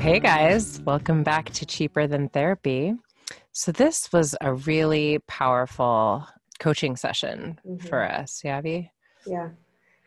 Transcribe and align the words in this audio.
Hey 0.00 0.18
guys, 0.18 0.80
welcome 0.86 1.22
back 1.22 1.50
to 1.50 1.66
Cheaper 1.66 2.06
Than 2.06 2.30
Therapy. 2.30 2.94
So, 3.52 3.70
this 3.70 4.10
was 4.14 4.34
a 4.40 4.54
really 4.54 5.18
powerful 5.26 6.26
coaching 6.58 6.96
session 6.96 7.60
mm-hmm. 7.68 7.86
for 7.86 8.10
us, 8.10 8.40
Yavi. 8.42 8.88
Yeah. 9.26 9.50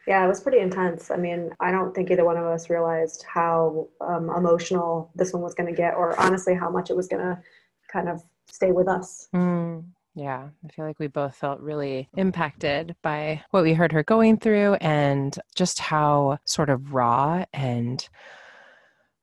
Yeah, 0.08 0.26
it 0.26 0.28
was 0.28 0.42
pretty 0.42 0.58
intense. 0.58 1.12
I 1.12 1.18
mean, 1.18 1.52
I 1.60 1.70
don't 1.70 1.94
think 1.94 2.10
either 2.10 2.26
one 2.26 2.38
of 2.38 2.44
us 2.44 2.72
realized 2.72 3.24
how 3.32 3.88
um, 4.02 4.32
emotional 4.32 5.12
this 5.14 5.32
one 5.32 5.44
was 5.44 5.54
going 5.54 5.70
to 5.70 5.78
get, 5.78 5.94
or 5.94 6.20
honestly, 6.20 6.56
how 6.56 6.72
much 6.72 6.90
it 6.90 6.96
was 6.98 7.08
going 7.08 7.22
to 7.22 7.40
kind 7.88 8.10
of 8.10 8.24
stay 8.48 8.72
with 8.72 8.88
us. 8.88 9.30
Mm, 9.36 9.86
yeah, 10.16 10.50
I 10.66 10.68
feel 10.70 10.86
like 10.86 11.00
we 11.00 11.06
both 11.06 11.36
felt 11.36 11.60
really 11.60 12.10
impacted 12.18 12.96
by 13.04 13.44
what 13.52 13.62
we 13.62 13.76
heard 13.76 13.92
her 13.92 14.02
going 14.02 14.38
through 14.38 14.74
and 14.82 15.38
just 15.54 15.78
how 15.78 16.40
sort 16.46 16.72
of 16.72 16.96
raw 16.96 17.46
and 17.54 18.10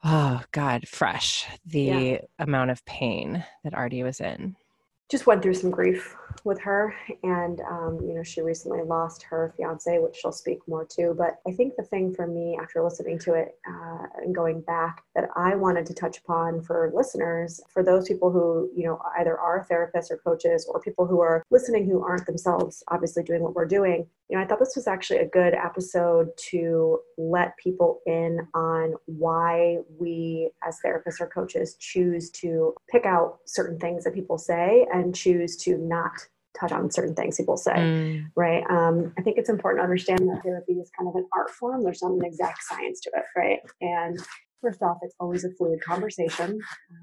oh 0.05 0.43
god 0.53 0.89
fresh. 0.89 1.47
The 1.67 1.81
yeah. 1.81 2.19
amount 2.39 2.70
of 2.70 2.84
pain 2.84 3.45
that 3.65 3.75
artie 3.75 4.03
was 4.03 4.20
in. 4.20 4.56
Just 5.11 5.27
went 5.27 5.43
through 5.43 5.55
some 5.55 5.70
grief 5.70 6.17
with 6.44 6.60
her 6.60 6.94
and 7.22 7.60
um, 7.60 7.98
you 8.02 8.14
know 8.14 8.22
she 8.22 8.41
recently 8.41 8.83
lost 8.83 9.22
her 9.22 9.52
fiance 9.56 9.98
which 9.98 10.16
she'll 10.16 10.33
speak 10.33 10.58
more 10.66 10.84
to 10.84 11.14
but 11.16 11.41
i 11.47 11.52
think 11.52 11.74
the 11.77 11.82
thing 11.82 12.12
for 12.12 12.27
me 12.27 12.58
after 12.60 12.82
listening 12.82 13.19
to 13.19 13.34
it 13.34 13.58
uh, 13.69 14.06
and 14.22 14.34
going 14.34 14.60
back 14.62 15.02
that 15.14 15.28
i 15.36 15.55
wanted 15.55 15.84
to 15.86 15.94
touch 15.94 16.19
upon 16.19 16.60
for 16.62 16.91
listeners 16.94 17.60
for 17.69 17.82
those 17.82 18.08
people 18.08 18.30
who 18.30 18.70
you 18.74 18.84
know 18.84 19.00
either 19.19 19.38
are 19.38 19.66
therapists 19.70 20.10
or 20.10 20.16
coaches 20.19 20.66
or 20.69 20.80
people 20.80 21.06
who 21.06 21.20
are 21.20 21.44
listening 21.50 21.86
who 21.86 22.02
aren't 22.02 22.27
themselves 22.27 22.82
obviously 22.88 23.22
doing 23.22 23.42
what 23.42 23.54
we're 23.54 23.66
doing 23.66 24.06
you 24.28 24.36
know 24.36 24.42
i 24.42 24.47
thought 24.47 24.58
this 24.58 24.77
was 24.77 24.86
actually 24.86 25.19
a 25.19 25.28
good 25.28 25.54
episode 25.54 26.28
to 26.36 26.98
let 27.19 27.56
people 27.56 28.00
in 28.06 28.47
on 28.54 28.94
why 29.06 29.78
we 29.98 30.50
as 30.66 30.78
therapists 30.84 31.20
or 31.20 31.27
coaches 31.27 31.77
choose 31.78 32.30
to 32.30 32.75
pick 32.91 33.04
out 33.04 33.38
certain 33.47 33.78
things 33.78 34.04
that 34.04 34.14
people 34.14 34.38
say 34.38 34.86
and 34.92 35.14
choose 35.14 35.56
to 35.56 35.77
not 35.78 36.12
touch 36.59 36.73
on 36.73 36.91
certain 36.91 37.15
things 37.15 37.37
people 37.37 37.56
say, 37.56 37.73
mm. 37.73 38.27
right? 38.37 38.65
Um, 38.69 39.12
I 39.19 39.23
think 39.23 39.39
it's 39.39 39.48
important 39.48 39.81
to 39.81 39.84
understand 39.84 40.20
that 40.20 40.43
therapy 40.43 40.73
is 40.75 40.91
kind 40.97 41.09
of 41.09 41.15
an 41.15 41.27
art 41.37 41.51
form. 41.51 41.83
There's 41.83 42.03
not 42.03 42.12
an 42.12 42.25
exact 42.25 42.62
science 42.62 43.01
to 43.01 43.11
it, 43.15 43.25
right? 43.37 43.59
And 43.81 44.19
first 44.61 44.83
off, 44.83 44.98
it's 45.03 45.15
always 45.21 45.45
a 45.45 45.51
fluid 45.53 45.81
conversation, 45.83 46.61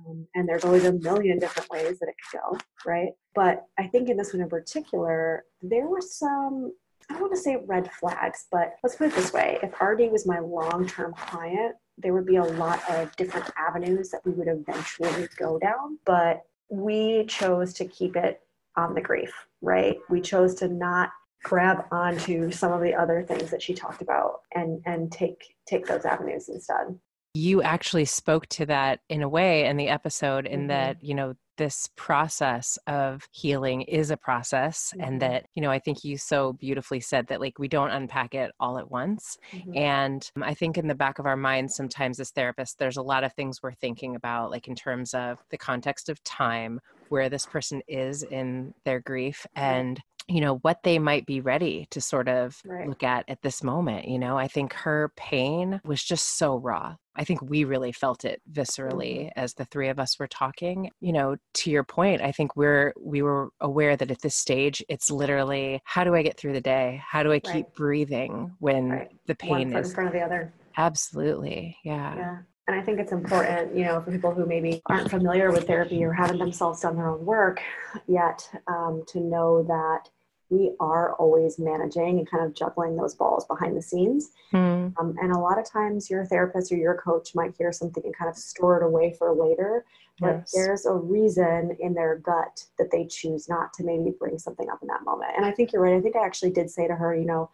um, 0.08 0.28
and 0.36 0.48
there's 0.48 0.66
always 0.66 0.86
a 0.86 0.94
million 0.94 1.40
different 1.40 1.70
ways 1.70 2.00
that 2.00 2.10
it 2.10 2.16
could 2.32 2.40
go, 2.40 2.58
right? 2.86 3.10
But 3.36 3.66
I 3.78 3.88
think 3.88 4.10
in 4.10 4.18
this 4.18 4.34
one 4.34 4.42
in 4.42 4.50
particular, 4.50 5.46
there 5.62 5.88
were 5.88 6.02
some. 6.02 6.74
I 7.10 7.14
don't 7.14 7.22
want 7.22 7.36
to 7.36 7.40
say 7.40 7.58
red 7.66 7.90
flags, 7.94 8.48
but 8.52 8.74
let's 8.84 8.98
put 8.98 9.08
it 9.08 9.16
this 9.16 9.32
way. 9.32 9.60
If 9.64 9.80
RD 9.80 10.12
was 10.12 10.28
my 10.28 10.40
long 10.40 10.88
term 10.88 11.14
client, 11.14 11.76
there 11.98 12.14
would 12.14 12.26
be 12.26 12.36
a 12.36 12.44
lot 12.44 12.82
of 12.90 13.16
different 13.16 13.50
avenues 13.58 14.10
that 14.10 14.26
we 14.26 14.34
would 14.34 14.50
eventually 14.50 15.30
go 15.38 15.58
down. 15.58 16.00
But 16.06 16.44
we 16.70 17.26
chose 17.26 17.74
to 17.76 17.86
keep 17.86 18.18
it 18.18 18.42
on 18.78 18.94
the 18.94 19.02
grief, 19.02 19.34
right? 19.62 19.98
We 20.10 20.22
chose 20.22 20.56
to 20.56 20.68
not 20.68 21.12
grab 21.44 21.86
onto 21.92 22.52
some 22.52 22.72
of 22.72 22.82
the 22.82 22.94
other 22.94 23.24
things 23.24 23.52
that 23.52 23.62
she 23.62 23.74
talked 23.74 24.02
about 24.02 24.42
and 24.54 24.82
and 24.86 25.12
take 25.12 25.56
take 25.66 25.86
those 25.88 26.06
avenues 26.06 26.50
instead. 26.50 26.98
You 27.34 27.62
actually 27.62 28.06
spoke 28.06 28.48
to 28.48 28.66
that 28.68 29.02
in 29.10 29.22
a 29.22 29.30
way 29.30 29.66
in 29.66 29.78
the 29.78 29.90
episode 29.90 30.48
in 30.48 30.62
mm-hmm. 30.62 30.68
that, 30.70 31.04
you 31.04 31.14
know, 31.14 31.36
this 31.58 31.90
process 31.96 32.78
of 32.88 33.28
healing 33.32 33.82
is 33.82 34.12
a 34.12 34.18
process 34.18 34.94
mm-hmm. 34.96 35.04
and 35.04 35.22
that 35.22 35.46
you 35.56 35.62
know 35.62 35.72
i 35.72 35.80
think 35.80 36.04
you 36.04 36.18
so 36.18 36.54
beautifully 36.54 37.00
said 37.00 37.28
that 37.28 37.42
like 37.42 37.60
we 37.60 37.68
don't 37.68 37.92
unpack 37.92 38.34
it 38.34 38.52
all 38.60 38.78
at 38.78 38.90
once 38.90 39.38
mm-hmm. 39.52 39.76
and 39.76 40.32
i 40.42 40.54
think 40.54 40.78
in 40.78 40.88
the 40.88 40.96
back 40.96 41.20
of 41.20 41.26
our 41.26 41.36
minds 41.36 41.76
sometimes 41.76 42.20
as 42.20 42.32
therapists 42.32 42.76
there's 42.78 42.98
a 42.98 43.02
lot 43.02 43.24
of 43.24 43.34
things 43.34 43.62
we're 43.62 43.74
thinking 43.74 44.16
about 44.16 44.52
like 44.52 44.68
in 44.68 44.76
terms 44.76 45.14
of 45.14 45.40
the 45.50 45.58
context 45.58 46.10
of 46.10 46.24
time 46.24 46.80
where 47.10 47.30
this 47.30 47.46
person 47.46 47.82
is 47.88 48.24
in 48.24 48.74
their 48.86 49.00
grief 49.00 49.46
and 49.56 50.02
you 50.28 50.42
know 50.42 50.56
what 50.58 50.84
they 50.84 51.00
might 51.00 51.26
be 51.26 51.40
ready 51.40 51.88
to 51.90 52.02
sort 52.02 52.28
of 52.28 52.60
right. 52.66 52.88
look 52.88 53.04
at 53.04 53.24
at 53.30 53.42
this 53.42 53.64
moment 53.64 54.08
you 54.08 54.20
know? 54.20 54.38
I 54.38 54.48
think 54.48 54.74
her 54.74 55.12
pain 55.16 55.82
was 55.86 56.04
just 56.04 56.38
so 56.38 56.58
raw. 56.58 56.96
I 57.16 57.24
think 57.24 57.42
we 57.42 57.64
really 57.64 57.92
felt 57.92 58.26
it 58.26 58.42
viscerally 58.52 59.20
mm-hmm. 59.20 59.40
as 59.40 59.54
the 59.54 59.66
three 59.66 59.90
of 59.90 60.00
us 60.00 60.20
were 60.20 60.28
talking. 60.28 60.92
You 61.00 61.14
know 61.14 61.38
to 61.56 61.72
your 61.72 61.84
point 61.84 62.22
i 62.22 62.32
think 62.32 62.56
we're 62.56 62.94
we 63.00 63.22
were 63.22 63.50
aware 63.62 63.96
that 63.96 64.12
at 64.12 64.22
this 64.22 64.36
stage 64.36 64.84
it's 64.90 65.10
literally 65.10 65.82
how 65.84 66.04
do 66.04 66.14
i 66.16 66.22
get 66.22 66.38
through 66.38 66.54
the 66.54 66.62
day? 66.62 67.02
How 67.06 67.24
do 67.24 67.32
i 67.32 67.40
keep 67.40 67.54
right. 67.54 67.74
breathing 67.74 68.56
when 68.60 68.90
right. 68.90 69.12
the 69.26 69.36
pain 69.36 69.72
One 69.72 69.82
is 69.82 69.90
in 69.90 69.96
front 69.96 70.08
of 70.08 70.14
the 70.14 70.22
other. 70.22 70.54
Absolutely. 70.76 71.78
Yeah. 71.84 72.16
Yeah 72.16 72.38
and 72.68 72.76
I 72.76 72.82
think 72.82 73.00
it's 73.00 73.14
important, 73.14 73.76
you 73.76 73.86
know, 73.86 74.02
for 74.02 74.12
people 74.12 74.34
who 74.34 74.46
maybe 74.46 74.82
aren't 74.88 75.10
familiar 75.10 75.52
with 75.52 75.68
therapy 75.68 76.04
or 76.04 76.12
haven't 76.12 76.40
themselves 76.40 76.82
done 76.82 76.98
their 76.98 77.08
own 77.08 77.26
work 77.26 77.62
yet, 78.08 78.50
um, 78.68 79.04
to 79.08 79.22
know 79.22 79.64
that 79.64 80.10
we 80.50 80.74
are 80.80 81.14
always 81.16 81.60
managing 81.60 82.20
and 82.20 82.30
kind 82.30 82.46
of 82.46 82.54
juggling 82.54 82.96
those 82.96 83.16
balls 83.16 83.46
behind 83.46 83.76
the 83.76 83.82
scenes. 83.82 84.32
Mm. 84.54 84.94
Um, 85.00 85.16
and 85.22 85.32
a 85.32 85.40
lot 85.40 85.60
of 85.60 85.70
times 85.70 86.10
your 86.10 86.26
therapist 86.26 86.72
or 86.72 86.78
your 86.78 86.96
coach 86.96 87.36
might 87.36 87.56
hear 87.58 87.72
something 87.72 88.04
and 88.04 88.16
kind 88.16 88.30
of 88.30 88.38
store 88.38 88.78
it 88.78 88.86
away 88.86 89.14
for 89.18 89.34
later. 89.34 89.86
But 90.20 90.38
yes. 90.38 90.52
there's 90.54 90.86
a 90.86 90.94
reason 90.94 91.78
in 91.80 91.94
their 91.94 92.18
gut 92.18 92.66
that 92.80 92.92
they 92.92 93.06
choose 93.06 93.48
not 93.48 93.72
to 93.74 93.84
maybe 93.84 94.12
bring 94.18 94.40
something 94.40 94.70
up 94.70 94.80
in 94.82 94.88
that 94.88 95.06
moment. 95.06 95.32
And 95.36 95.46
I 95.46 95.52
think 95.52 95.72
you're 95.72 95.82
right. 95.82 95.96
I 95.96 96.02
think 96.02 96.16
I 96.16 96.26
actually 96.26 96.52
did 96.52 96.70
say 96.70 96.88
to 96.88 96.96
her, 96.96 97.16
you 97.16 97.26
know, 97.26 97.50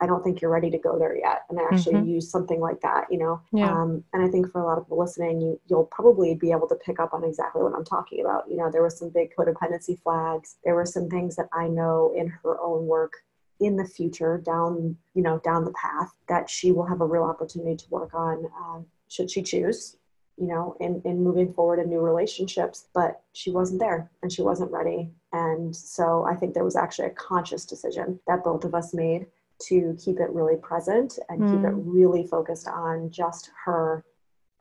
I 0.00 0.06
don't 0.06 0.22
think 0.22 0.40
you're 0.40 0.50
ready 0.50 0.70
to 0.70 0.78
go 0.78 0.98
there 0.98 1.16
yet. 1.16 1.42
And 1.48 1.58
I 1.58 1.64
actually 1.72 1.94
mm-hmm. 1.94 2.10
use 2.10 2.30
something 2.30 2.60
like 2.60 2.80
that, 2.82 3.06
you 3.10 3.18
know? 3.18 3.40
Yeah. 3.52 3.70
Um, 3.70 4.04
and 4.12 4.22
I 4.22 4.28
think 4.28 4.50
for 4.52 4.60
a 4.60 4.66
lot 4.66 4.78
of 4.78 4.84
people 4.84 4.98
listening, 4.98 5.40
you, 5.40 5.60
you'll 5.68 5.86
probably 5.86 6.34
be 6.34 6.50
able 6.50 6.68
to 6.68 6.74
pick 6.74 7.00
up 7.00 7.14
on 7.14 7.24
exactly 7.24 7.62
what 7.62 7.74
I'm 7.74 7.84
talking 7.84 8.20
about. 8.20 8.44
You 8.48 8.56
know, 8.56 8.70
there 8.70 8.82
were 8.82 8.90
some 8.90 9.08
big 9.08 9.34
codependency 9.34 10.00
flags. 10.02 10.56
There 10.64 10.74
were 10.74 10.84
some 10.84 11.08
things 11.08 11.36
that 11.36 11.48
I 11.52 11.68
know 11.68 12.12
in 12.16 12.28
her 12.28 12.60
own 12.60 12.86
work 12.86 13.12
in 13.58 13.76
the 13.76 13.86
future 13.86 14.36
down, 14.36 14.96
you 15.14 15.22
know, 15.22 15.38
down 15.38 15.64
the 15.64 15.72
path 15.72 16.12
that 16.28 16.50
she 16.50 16.72
will 16.72 16.84
have 16.84 17.00
a 17.00 17.06
real 17.06 17.24
opportunity 17.24 17.76
to 17.76 17.90
work 17.90 18.12
on 18.12 18.46
um, 18.58 18.86
should 19.08 19.30
she 19.30 19.42
choose 19.42 19.96
you 20.38 20.46
know, 20.46 20.76
in, 20.80 21.00
in 21.04 21.22
moving 21.22 21.52
forward 21.52 21.78
in 21.78 21.88
new 21.88 22.00
relationships, 22.00 22.88
but 22.92 23.22
she 23.32 23.50
wasn't 23.50 23.80
there 23.80 24.10
and 24.22 24.30
she 24.30 24.42
wasn't 24.42 24.70
ready. 24.70 25.10
And 25.32 25.74
so 25.74 26.26
I 26.28 26.34
think 26.34 26.52
there 26.52 26.64
was 26.64 26.76
actually 26.76 27.08
a 27.08 27.10
conscious 27.10 27.64
decision 27.64 28.20
that 28.26 28.44
both 28.44 28.64
of 28.64 28.74
us 28.74 28.92
made 28.92 29.26
to 29.58 29.96
keep 30.02 30.20
it 30.20 30.30
really 30.30 30.56
present 30.56 31.18
and 31.28 31.40
mm. 31.40 31.50
keep 31.50 31.60
it 31.60 31.74
mm. 31.74 31.82
really 31.84 32.26
focused 32.26 32.68
on 32.68 33.10
just 33.10 33.50
her 33.64 34.04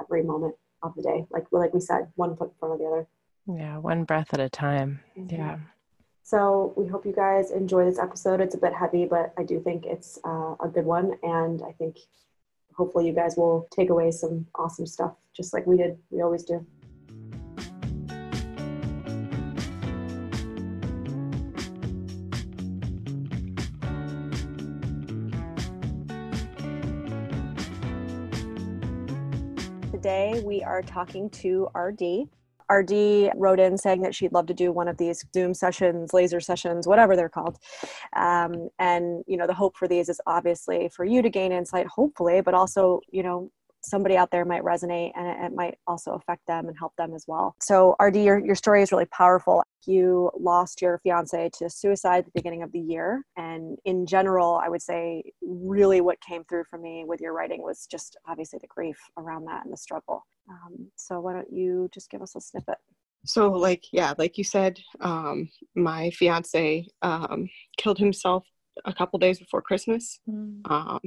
every 0.02 0.24
moment 0.24 0.56
of 0.84 0.96
the 0.96 1.02
day. 1.02 1.26
Like 1.30 1.46
like 1.52 1.74
we 1.74 1.80
said, 1.80 2.12
one 2.16 2.36
foot 2.36 2.50
in 2.50 2.56
front 2.60 2.74
of 2.74 2.80
the 2.80 2.86
other. 2.86 3.08
Yeah, 3.48 3.78
one 3.78 4.04
breath 4.04 4.34
at 4.34 4.40
a 4.40 4.50
time. 4.50 5.00
Mm-hmm. 5.18 5.36
Yeah. 5.36 5.58
So 6.24 6.74
we 6.76 6.88
hope 6.88 7.06
you 7.06 7.14
guys 7.14 7.52
enjoy 7.52 7.86
this 7.86 8.00
episode. 8.00 8.42
It's 8.42 8.56
a 8.56 8.58
bit 8.58 8.74
heavy, 8.74 9.06
but 9.06 9.32
I 9.38 9.44
do 9.44 9.60
think 9.60 9.86
it's 9.86 10.18
uh, 10.26 10.56
a 10.60 10.68
good 10.68 10.86
one, 10.86 11.14
and 11.22 11.62
I 11.62 11.72
think 11.74 11.98
hopefully 12.74 13.06
you 13.06 13.14
guys 13.14 13.36
will 13.38 13.68
take 13.72 13.90
away 13.90 14.12
some 14.12 14.48
awesome 14.56 14.88
stuff, 14.88 15.14
just 15.36 15.54
like 15.54 15.68
we 15.68 15.78
did. 15.78 15.98
We 16.10 16.22
always 16.22 16.44
do. 16.44 16.66
Today 30.06 30.40
we 30.46 30.62
are 30.62 30.84
talking 30.84 31.32
to 31.32 31.68
RD. 31.76 32.30
RD 32.72 33.32
wrote 33.38 33.60
in 33.60 33.76
saying 33.76 34.04
that 34.04 34.14
she'd 34.14 34.34
love 34.34 34.46
to 34.46 34.54
do 34.54 34.72
one 34.72 34.88
of 34.88 34.98
these 34.98 35.26
Zoom 35.34 35.56
sessions, 35.56 36.14
laser 36.14 36.40
sessions, 36.40 36.86
whatever 36.86 37.16
they're 37.16 37.28
called. 37.28 37.58
Um, 38.16 38.70
and, 38.78 39.24
you 39.26 39.36
know, 39.36 39.48
the 39.48 39.54
hope 39.56 39.76
for 39.76 39.88
these 39.88 40.08
is 40.08 40.22
obviously 40.28 40.92
for 40.96 41.06
you 41.06 41.24
to 41.24 41.30
gain 41.32 41.52
insight, 41.52 41.88
hopefully, 41.88 42.42
but 42.42 42.54
also, 42.54 43.02
you 43.12 43.24
know, 43.24 43.50
somebody 43.86 44.18
out 44.18 44.32
there 44.32 44.46
might 44.46 44.64
resonate 44.64 45.12
and 45.16 45.28
it, 45.28 45.38
it 45.46 45.56
might 45.56 45.78
also 45.88 46.14
affect 46.14 46.46
them 46.48 46.68
and 46.68 46.78
help 46.78 46.94
them 46.98 47.14
as 47.14 47.26
well. 47.28 47.56
So, 47.62 47.96
RD, 48.02 48.18
your, 48.18 48.40
your 48.40 48.56
story 48.56 48.82
is 48.82 48.92
really 48.92 49.06
powerful. 49.06 49.64
You 49.86 50.32
lost 50.40 50.82
your 50.82 51.00
fiance 51.00 51.52
to 51.60 51.70
suicide 51.70 52.20
at 52.20 52.26
the 52.26 52.32
beginning 52.34 52.64
of 52.64 52.72
the 52.72 52.80
year. 52.80 53.24
And 53.38 53.78
in 53.86 54.06
general, 54.06 54.60
I 54.64 54.70
would 54.70 54.82
say 54.82 55.24
really 55.42 56.02
what 56.02 56.20
came 56.22 56.44
through 56.44 56.64
for 56.70 56.80
me 56.80 57.04
with 57.06 57.22
your 57.22 57.34
writing 57.34 57.62
was 57.62 57.88
just 57.90 58.18
obviously 58.28 58.60
the 58.62 58.68
grief 58.68 58.98
around 59.18 59.46
that 59.46 59.64
and 59.64 59.74
the 59.74 59.78
struggle. 59.78 60.26
Um, 60.50 60.92
so, 60.96 61.20
why 61.20 61.34
don't 61.34 61.52
you 61.52 61.90
just 61.94 62.10
give 62.10 62.22
us 62.22 62.36
a 62.36 62.42
snippet? 62.42 62.78
So, 63.26 63.52
like, 63.52 63.84
yeah, 63.92 64.14
like 64.18 64.38
you 64.38 64.44
said, 64.44 64.80
um, 65.02 65.50
my 65.76 66.12
fiance 66.12 66.88
um, 67.02 67.50
killed 67.78 67.98
himself 67.98 68.46
a 68.86 68.94
couple 68.94 69.18
days 69.20 69.40
before 69.40 69.62
Christmas. 69.62 70.20
Mm. 70.30 70.70
Um, 70.70 71.00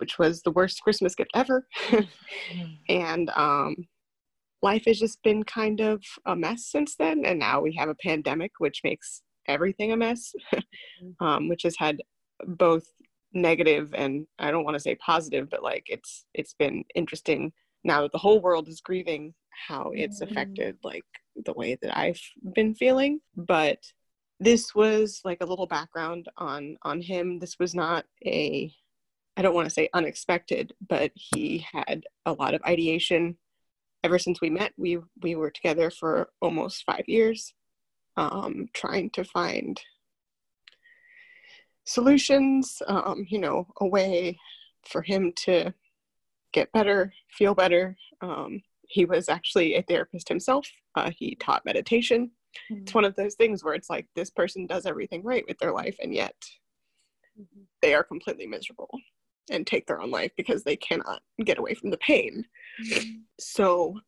which 0.00 0.18
was 0.18 0.42
the 0.42 0.50
worst 0.50 0.82
Christmas 0.82 1.14
gift 1.14 1.30
ever. 1.34 1.66
and 2.88 3.30
um, 3.30 3.76
life 4.62 4.84
has 4.86 4.98
just 4.98 5.22
been 5.22 5.42
kind 5.42 5.80
of 5.80 6.02
a 6.24 6.34
mess 6.34 6.66
since 6.66 6.96
then. 6.96 7.24
And 7.24 7.38
now 7.38 7.60
we 7.60 7.74
have 7.74 7.88
a 7.88 7.94
pandemic, 7.94 8.52
which 8.58 8.80
makes 8.84 9.22
everything 9.46 9.92
a 9.92 9.96
mess, 9.96 10.32
mm-hmm. 10.52 11.08
um, 11.24 11.48
which 11.48 11.62
has 11.62 11.76
had 11.78 12.02
both 12.44 12.84
negative 13.32 13.92
and 13.94 14.26
I 14.38 14.50
don't 14.50 14.64
want 14.64 14.74
to 14.74 14.80
say 14.80 14.94
positive, 14.96 15.48
but 15.50 15.62
like 15.62 15.84
it's 15.86 16.24
it's 16.34 16.54
been 16.54 16.84
interesting 16.94 17.52
now 17.84 18.02
that 18.02 18.12
the 18.12 18.18
whole 18.18 18.40
world 18.40 18.68
is 18.68 18.80
grieving 18.80 19.34
how 19.68 19.92
it's 19.94 20.20
mm-hmm. 20.20 20.32
affected 20.32 20.76
like 20.82 21.04
the 21.44 21.52
way 21.52 21.76
that 21.80 21.96
I've 21.96 22.20
been 22.54 22.74
feeling. 22.74 23.20
But 23.36 23.78
this 24.40 24.74
was 24.74 25.20
like 25.24 25.38
a 25.40 25.46
little 25.46 25.66
background 25.66 26.28
on 26.36 26.76
on 26.82 27.00
him. 27.00 27.38
This 27.38 27.58
was 27.58 27.74
not 27.74 28.04
a 28.24 28.72
I 29.36 29.42
don't 29.42 29.54
want 29.54 29.66
to 29.66 29.74
say 29.74 29.88
unexpected, 29.92 30.72
but 30.86 31.12
he 31.14 31.66
had 31.70 32.04
a 32.24 32.32
lot 32.32 32.54
of 32.54 32.62
ideation 32.62 33.36
ever 34.02 34.18
since 34.18 34.40
we 34.40 34.48
met. 34.48 34.72
We 34.78 34.98
we 35.22 35.34
were 35.34 35.50
together 35.50 35.90
for 35.90 36.30
almost 36.40 36.84
five 36.84 37.04
years, 37.06 37.52
um, 38.16 38.68
trying 38.72 39.10
to 39.10 39.24
find 39.24 39.80
solutions. 41.84 42.80
Um, 42.86 43.26
you 43.28 43.38
know, 43.38 43.68
a 43.80 43.86
way 43.86 44.38
for 44.84 45.02
him 45.02 45.32
to 45.44 45.74
get 46.52 46.72
better, 46.72 47.12
feel 47.30 47.54
better. 47.54 47.96
Um, 48.22 48.62
he 48.88 49.04
was 49.04 49.28
actually 49.28 49.74
a 49.74 49.82
therapist 49.82 50.28
himself. 50.28 50.66
Uh, 50.94 51.10
he 51.10 51.34
taught 51.34 51.64
meditation. 51.66 52.30
Mm-hmm. 52.70 52.82
It's 52.82 52.94
one 52.94 53.04
of 53.04 53.16
those 53.16 53.34
things 53.34 53.62
where 53.62 53.74
it's 53.74 53.90
like 53.90 54.06
this 54.14 54.30
person 54.30 54.66
does 54.66 54.86
everything 54.86 55.22
right 55.22 55.44
with 55.46 55.58
their 55.58 55.72
life, 55.72 55.96
and 56.00 56.14
yet 56.14 56.36
mm-hmm. 57.38 57.62
they 57.82 57.92
are 57.94 58.04
completely 58.04 58.46
miserable 58.46 58.88
and 59.50 59.66
take 59.66 59.86
their 59.86 60.00
own 60.00 60.10
life 60.10 60.32
because 60.36 60.64
they 60.64 60.76
cannot 60.76 61.20
get 61.44 61.58
away 61.58 61.74
from 61.74 61.90
the 61.90 61.98
pain. 61.98 62.44
Mm-hmm. 62.84 63.10
So, 63.38 63.98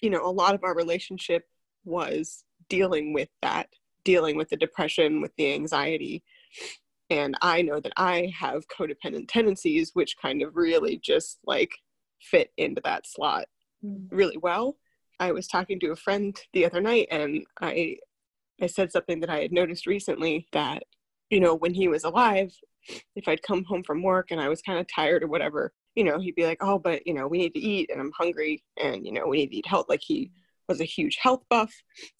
you 0.00 0.10
know, 0.10 0.24
a 0.24 0.30
lot 0.30 0.54
of 0.54 0.64
our 0.64 0.74
relationship 0.74 1.44
was 1.84 2.44
dealing 2.68 3.12
with 3.12 3.28
that, 3.40 3.68
dealing 4.04 4.36
with 4.36 4.48
the 4.50 4.56
depression, 4.56 5.20
with 5.20 5.32
the 5.36 5.52
anxiety. 5.54 6.22
And 7.10 7.36
I 7.42 7.62
know 7.62 7.80
that 7.80 7.92
I 7.96 8.32
have 8.38 8.68
codependent 8.68 9.28
tendencies, 9.28 9.90
which 9.94 10.16
kind 10.20 10.42
of 10.42 10.56
really 10.56 10.98
just 10.98 11.38
like 11.44 11.72
fit 12.20 12.50
into 12.56 12.80
that 12.84 13.06
slot 13.06 13.46
mm-hmm. 13.84 14.14
really 14.14 14.36
well. 14.36 14.76
I 15.20 15.32
was 15.32 15.46
talking 15.46 15.78
to 15.80 15.92
a 15.92 15.96
friend 15.96 16.36
the 16.52 16.66
other 16.66 16.80
night 16.80 17.08
and 17.10 17.44
I 17.60 17.96
I 18.60 18.66
said 18.66 18.92
something 18.92 19.20
that 19.20 19.30
I 19.30 19.40
had 19.40 19.52
noticed 19.52 19.86
recently 19.86 20.46
that, 20.52 20.84
you 21.32 21.40
know, 21.40 21.54
when 21.54 21.72
he 21.72 21.88
was 21.88 22.04
alive, 22.04 22.54
if 23.16 23.26
I'd 23.26 23.42
come 23.42 23.64
home 23.64 23.82
from 23.82 24.02
work 24.02 24.30
and 24.30 24.40
I 24.40 24.50
was 24.50 24.60
kind 24.60 24.78
of 24.78 24.86
tired 24.86 25.22
or 25.22 25.28
whatever, 25.28 25.72
you 25.94 26.04
know, 26.04 26.20
he'd 26.20 26.34
be 26.34 26.44
like, 26.44 26.58
oh, 26.60 26.78
but, 26.78 27.06
you 27.06 27.14
know, 27.14 27.26
we 27.26 27.38
need 27.38 27.54
to 27.54 27.60
eat 27.60 27.90
and 27.90 27.98
I'm 28.00 28.12
hungry 28.12 28.62
and, 28.76 29.06
you 29.06 29.12
know, 29.12 29.26
we 29.26 29.38
need 29.38 29.48
to 29.48 29.56
eat 29.56 29.66
health. 29.66 29.86
Like 29.88 30.02
he 30.02 30.30
was 30.68 30.82
a 30.82 30.84
huge 30.84 31.16
health 31.20 31.42
buff, 31.48 31.72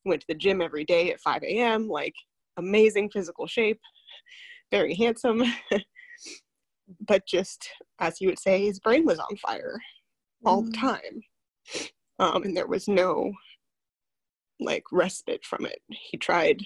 went 0.07 0.23
to 0.23 0.27
the 0.29 0.35
gym 0.35 0.63
every 0.63 0.85
day 0.85 1.13
at 1.13 1.21
5 1.21 1.43
a.m., 1.43 1.89
like 1.89 2.15
amazing 2.57 3.11
physical 3.11 3.47
shape, 3.47 3.81
very 4.71 4.95
handsome. 4.95 5.43
but 7.07 7.27
just, 7.27 7.69
as 8.01 8.19
you 8.19 8.29
would 8.29 8.39
say, 8.39 8.65
his 8.65 8.81
brain 8.81 9.05
was 9.05 9.19
on 9.19 9.37
fire 9.37 9.79
all 10.47 10.63
mm. 10.63 10.71
the 10.71 10.77
time. 10.79 11.21
Um, 12.19 12.45
and 12.45 12.57
there 12.57 12.67
was 12.67 12.89
no 12.89 13.35
like 14.59 14.85
respite 14.91 15.45
from 15.45 15.67
it. 15.67 15.81
He 15.91 16.17
tried 16.17 16.63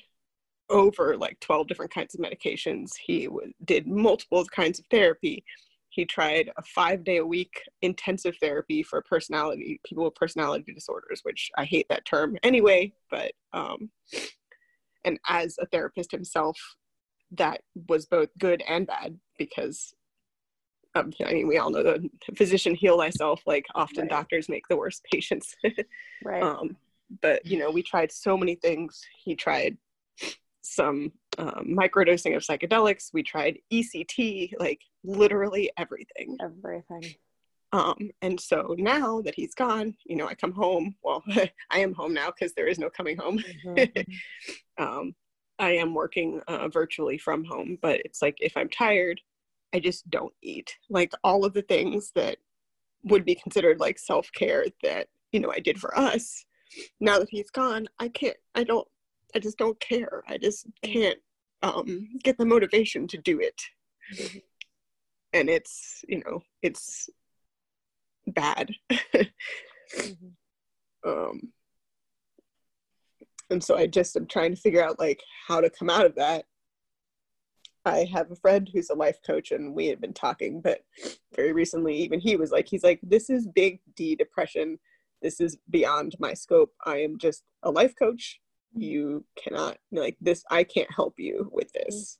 over 0.68 1.16
like 1.16 1.38
12 1.40 1.68
different 1.68 1.92
kinds 1.92 2.14
of 2.14 2.20
medications. 2.20 2.92
He 3.04 3.26
w- 3.26 3.52
did 3.64 3.86
multiple 3.86 4.44
kinds 4.46 4.78
of 4.78 4.86
therapy. 4.90 5.44
He 5.88 6.04
tried 6.04 6.50
a 6.56 6.62
five 6.62 7.04
day 7.04 7.18
a 7.18 7.26
week 7.26 7.62
intensive 7.82 8.36
therapy 8.40 8.82
for 8.82 9.02
personality, 9.02 9.80
people 9.84 10.04
with 10.04 10.14
personality 10.14 10.72
disorders, 10.72 11.20
which 11.22 11.50
I 11.56 11.64
hate 11.64 11.86
that 11.88 12.04
term 12.04 12.36
anyway, 12.42 12.92
but, 13.10 13.32
um, 13.52 13.90
and 15.04 15.18
as 15.28 15.56
a 15.60 15.66
therapist 15.66 16.10
himself, 16.10 16.58
that 17.32 17.62
was 17.88 18.06
both 18.06 18.28
good 18.38 18.62
and 18.68 18.86
bad 18.86 19.18
because 19.38 19.94
um, 20.96 21.12
I 21.26 21.34
mean, 21.34 21.46
we 21.46 21.58
all 21.58 21.70
know 21.70 21.82
the 21.82 22.08
physician 22.34 22.74
heal 22.74 22.98
thyself. 22.98 23.42
Like 23.46 23.66
often 23.74 24.02
right. 24.02 24.10
doctors 24.10 24.48
make 24.48 24.66
the 24.68 24.76
worst 24.76 25.04
patients. 25.12 25.54
right. 26.24 26.42
Um, 26.42 26.76
but 27.20 27.44
you 27.44 27.58
know, 27.58 27.70
we 27.70 27.82
tried 27.82 28.10
so 28.10 28.36
many 28.36 28.54
things. 28.54 29.02
He 29.22 29.34
tried 29.36 29.76
some 30.66 31.12
um, 31.38 31.76
microdosing 31.78 32.36
of 32.36 32.42
psychedelics. 32.42 33.10
We 33.12 33.22
tried 33.22 33.58
ECT, 33.72 34.52
like 34.58 34.80
literally 35.04 35.70
everything. 35.76 36.36
Everything. 36.40 37.14
Um, 37.72 38.10
and 38.22 38.40
so 38.40 38.74
now 38.78 39.20
that 39.22 39.34
he's 39.34 39.54
gone, 39.54 39.96
you 40.04 40.16
know, 40.16 40.28
I 40.28 40.34
come 40.34 40.52
home. 40.52 40.94
Well, 41.02 41.22
I 41.70 41.78
am 41.78 41.94
home 41.94 42.14
now 42.14 42.30
because 42.30 42.54
there 42.54 42.68
is 42.68 42.78
no 42.78 42.90
coming 42.90 43.16
home. 43.16 43.42
Mm-hmm. 43.66 44.82
um, 44.82 45.14
I 45.58 45.72
am 45.72 45.94
working 45.94 46.40
uh, 46.48 46.68
virtually 46.68 47.18
from 47.18 47.44
home, 47.44 47.78
but 47.80 48.00
it's 48.04 48.20
like 48.20 48.36
if 48.40 48.56
I'm 48.56 48.68
tired, 48.68 49.20
I 49.74 49.80
just 49.80 50.08
don't 50.10 50.32
eat. 50.42 50.76
Like 50.90 51.12
all 51.24 51.44
of 51.44 51.54
the 51.54 51.62
things 51.62 52.12
that 52.14 52.36
would 53.04 53.24
be 53.24 53.34
considered 53.34 53.80
like 53.80 53.98
self 53.98 54.30
care 54.32 54.66
that, 54.82 55.08
you 55.32 55.40
know, 55.40 55.50
I 55.50 55.60
did 55.60 55.78
for 55.78 55.96
us. 55.98 56.44
Now 57.00 57.18
that 57.18 57.30
he's 57.30 57.50
gone, 57.50 57.88
I 57.98 58.08
can't, 58.08 58.36
I 58.54 58.64
don't 58.64 58.86
I 59.34 59.38
just 59.38 59.58
don't 59.58 59.78
care. 59.80 60.22
I 60.28 60.38
just 60.38 60.66
can't 60.82 61.18
um, 61.62 62.08
get 62.22 62.38
the 62.38 62.46
motivation 62.46 63.06
to 63.08 63.18
do 63.18 63.40
it. 63.40 63.60
Mm-hmm. 64.14 64.38
And 65.32 65.50
it's, 65.50 66.04
you 66.08 66.22
know, 66.24 66.42
it's 66.62 67.08
bad. 68.26 68.70
mm-hmm. 68.90 70.28
um, 71.08 71.52
and 73.50 73.62
so 73.62 73.76
I 73.76 73.86
just 73.86 74.16
am 74.16 74.26
trying 74.26 74.54
to 74.54 74.60
figure 74.60 74.84
out 74.84 74.98
like 74.98 75.22
how 75.46 75.60
to 75.60 75.70
come 75.70 75.90
out 75.90 76.06
of 76.06 76.14
that. 76.16 76.44
I 77.84 78.08
have 78.12 78.32
a 78.32 78.36
friend 78.36 78.68
who's 78.72 78.90
a 78.90 78.94
life 78.94 79.18
coach 79.24 79.52
and 79.52 79.72
we 79.72 79.86
had 79.86 80.00
been 80.00 80.12
talking, 80.12 80.60
but 80.60 80.80
very 81.36 81.52
recently 81.52 81.94
even 81.98 82.18
he 82.18 82.34
was 82.34 82.50
like, 82.50 82.66
he's 82.68 82.82
like, 82.82 82.98
this 83.02 83.30
is 83.30 83.46
big 83.46 83.78
D 83.94 84.16
depression. 84.16 84.78
This 85.22 85.40
is 85.40 85.58
beyond 85.70 86.16
my 86.18 86.34
scope. 86.34 86.72
I 86.84 86.98
am 86.98 87.16
just 87.18 87.44
a 87.62 87.70
life 87.70 87.94
coach 87.96 88.40
you 88.74 89.24
cannot 89.42 89.78
like 89.92 90.16
this 90.20 90.44
i 90.50 90.62
can't 90.62 90.92
help 90.94 91.14
you 91.18 91.48
with 91.52 91.72
this. 91.72 92.18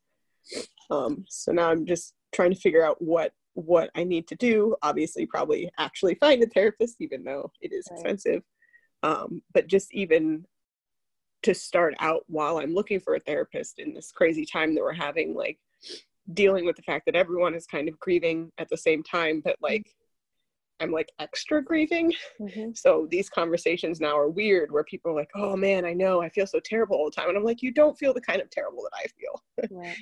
Um 0.91 1.25
so 1.29 1.53
now 1.53 1.71
i'm 1.71 1.87
just 1.87 2.15
trying 2.33 2.53
to 2.53 2.61
figure 2.61 2.85
out 2.85 3.00
what 3.00 3.33
what 3.55 3.91
i 3.95 4.05
need 4.05 4.29
to 4.29 4.37
do. 4.37 4.76
Obviously 4.83 5.26
probably 5.26 5.71
actually 5.79 6.15
find 6.17 6.43
a 6.43 6.47
therapist 6.47 6.97
even 7.00 7.25
though 7.25 7.50
it 7.61 7.73
is 7.73 7.88
right. 7.91 7.99
expensive. 7.99 8.43
Um 9.03 9.43
but 9.53 9.67
just 9.67 9.93
even 9.95 10.47
to 11.43 11.55
start 11.55 11.95
out 12.00 12.25
while 12.26 12.59
i'm 12.59 12.75
looking 12.75 12.99
for 12.99 13.15
a 13.15 13.21
therapist 13.21 13.79
in 13.79 13.95
this 13.95 14.11
crazy 14.11 14.45
time 14.45 14.75
that 14.75 14.83
we're 14.83 14.93
having 14.93 15.35
like 15.35 15.59
dealing 16.33 16.67
with 16.67 16.75
the 16.75 16.83
fact 16.83 17.07
that 17.07 17.15
everyone 17.15 17.55
is 17.55 17.67
kind 17.67 17.88
of 17.88 17.99
grieving 18.00 18.50
at 18.59 18.69
the 18.69 18.76
same 18.76 19.03
time 19.03 19.41
but 19.45 19.57
like 19.61 19.87
I'm 20.80 20.92
like 20.92 21.11
extra 21.18 21.62
grieving. 21.62 22.12
Mm-hmm. 22.40 22.71
So 22.75 23.06
these 23.11 23.28
conversations 23.28 24.00
now 24.00 24.16
are 24.16 24.28
weird 24.28 24.71
where 24.71 24.85
people 24.85 25.11
are 25.11 25.14
like, 25.14 25.30
oh 25.35 25.56
man, 25.56 25.85
I 25.85 25.92
know, 25.92 26.21
I 26.21 26.28
feel 26.28 26.47
so 26.47 26.61
terrible 26.61 26.97
all 26.97 27.06
the 27.06 27.16
time. 27.16 27.28
And 27.28 27.37
I'm 27.37 27.45
like, 27.45 27.62
you 27.62 27.73
don't 27.73 27.99
feel 27.99 28.12
the 28.12 28.21
kind 28.21 28.40
of 28.40 28.50
terrible 28.50 28.83
that 28.85 28.99
I 28.99 29.06
feel. 29.09 29.78
Right. 29.78 29.97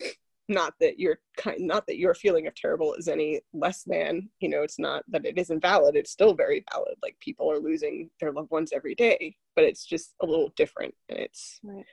not 0.48 0.74
that 0.80 0.98
your 0.98 1.18
kind 1.36 1.58
not 1.60 1.86
that 1.86 1.98
your 1.98 2.14
feeling 2.14 2.46
of 2.46 2.54
terrible 2.54 2.94
is 2.94 3.08
any 3.08 3.40
less 3.52 3.82
than, 3.82 4.28
you 4.40 4.48
know, 4.48 4.62
it's 4.62 4.78
not 4.78 5.02
that 5.08 5.26
it 5.26 5.38
isn't 5.38 5.60
valid. 5.60 5.96
It's 5.96 6.10
still 6.10 6.34
very 6.34 6.64
valid. 6.72 6.94
Like 7.02 7.18
people 7.20 7.50
are 7.50 7.58
losing 7.58 8.10
their 8.20 8.32
loved 8.32 8.50
ones 8.50 8.72
every 8.74 8.94
day, 8.94 9.36
but 9.54 9.64
it's 9.64 9.84
just 9.84 10.14
a 10.22 10.26
little 10.26 10.52
different 10.56 10.94
and 11.08 11.18
it's 11.18 11.58
right. 11.64 11.84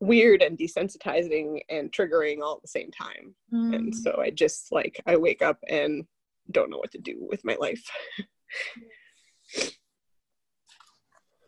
weird 0.00 0.42
and 0.42 0.56
desensitizing 0.56 1.60
and 1.68 1.90
triggering 1.90 2.40
all 2.40 2.56
at 2.56 2.62
the 2.62 2.68
same 2.68 2.90
time. 2.90 3.34
Mm. 3.52 3.74
And 3.74 3.96
so 3.96 4.20
I 4.20 4.30
just 4.30 4.70
like 4.70 5.00
I 5.06 5.16
wake 5.16 5.42
up 5.42 5.58
and 5.68 6.06
don't 6.50 6.70
know 6.70 6.78
what 6.78 6.92
to 6.92 6.98
do 6.98 7.16
with 7.20 7.44
my 7.44 7.56
life. 7.60 7.90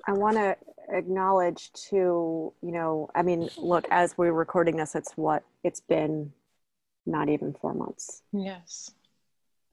I 0.07 0.13
want 0.13 0.37
to 0.37 0.57
acknowledge 0.93 1.71
to 1.91 2.53
you 2.63 2.73
know, 2.73 3.11
I 3.15 3.23
mean, 3.23 3.49
look, 3.57 3.87
as 3.91 4.17
we're 4.17 4.33
recording 4.33 4.77
this, 4.77 4.95
it's 4.95 5.13
what 5.13 5.45
it's 5.63 5.81
been 5.81 6.33
not 7.07 7.29
even 7.29 7.55
four 7.55 7.75
months. 7.75 8.23
Yes. 8.33 8.93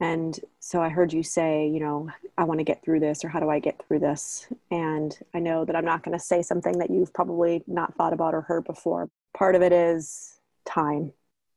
And 0.00 0.38
so 0.60 0.80
I 0.80 0.90
heard 0.90 1.12
you 1.12 1.24
say, 1.24 1.68
you 1.68 1.80
know, 1.80 2.08
I 2.36 2.44
want 2.44 2.60
to 2.60 2.64
get 2.64 2.84
through 2.84 3.00
this, 3.00 3.24
or 3.24 3.28
how 3.28 3.40
do 3.40 3.50
I 3.50 3.58
get 3.58 3.82
through 3.86 3.98
this? 3.98 4.46
And 4.70 5.16
I 5.34 5.40
know 5.40 5.64
that 5.64 5.74
I'm 5.74 5.84
not 5.84 6.04
going 6.04 6.16
to 6.16 6.24
say 6.24 6.42
something 6.42 6.78
that 6.78 6.90
you've 6.90 7.12
probably 7.12 7.64
not 7.66 7.94
thought 7.96 8.12
about 8.12 8.34
or 8.34 8.42
heard 8.42 8.64
before. 8.64 9.10
Part 9.36 9.56
of 9.56 9.62
it 9.62 9.72
is 9.72 10.38
time, 10.64 11.12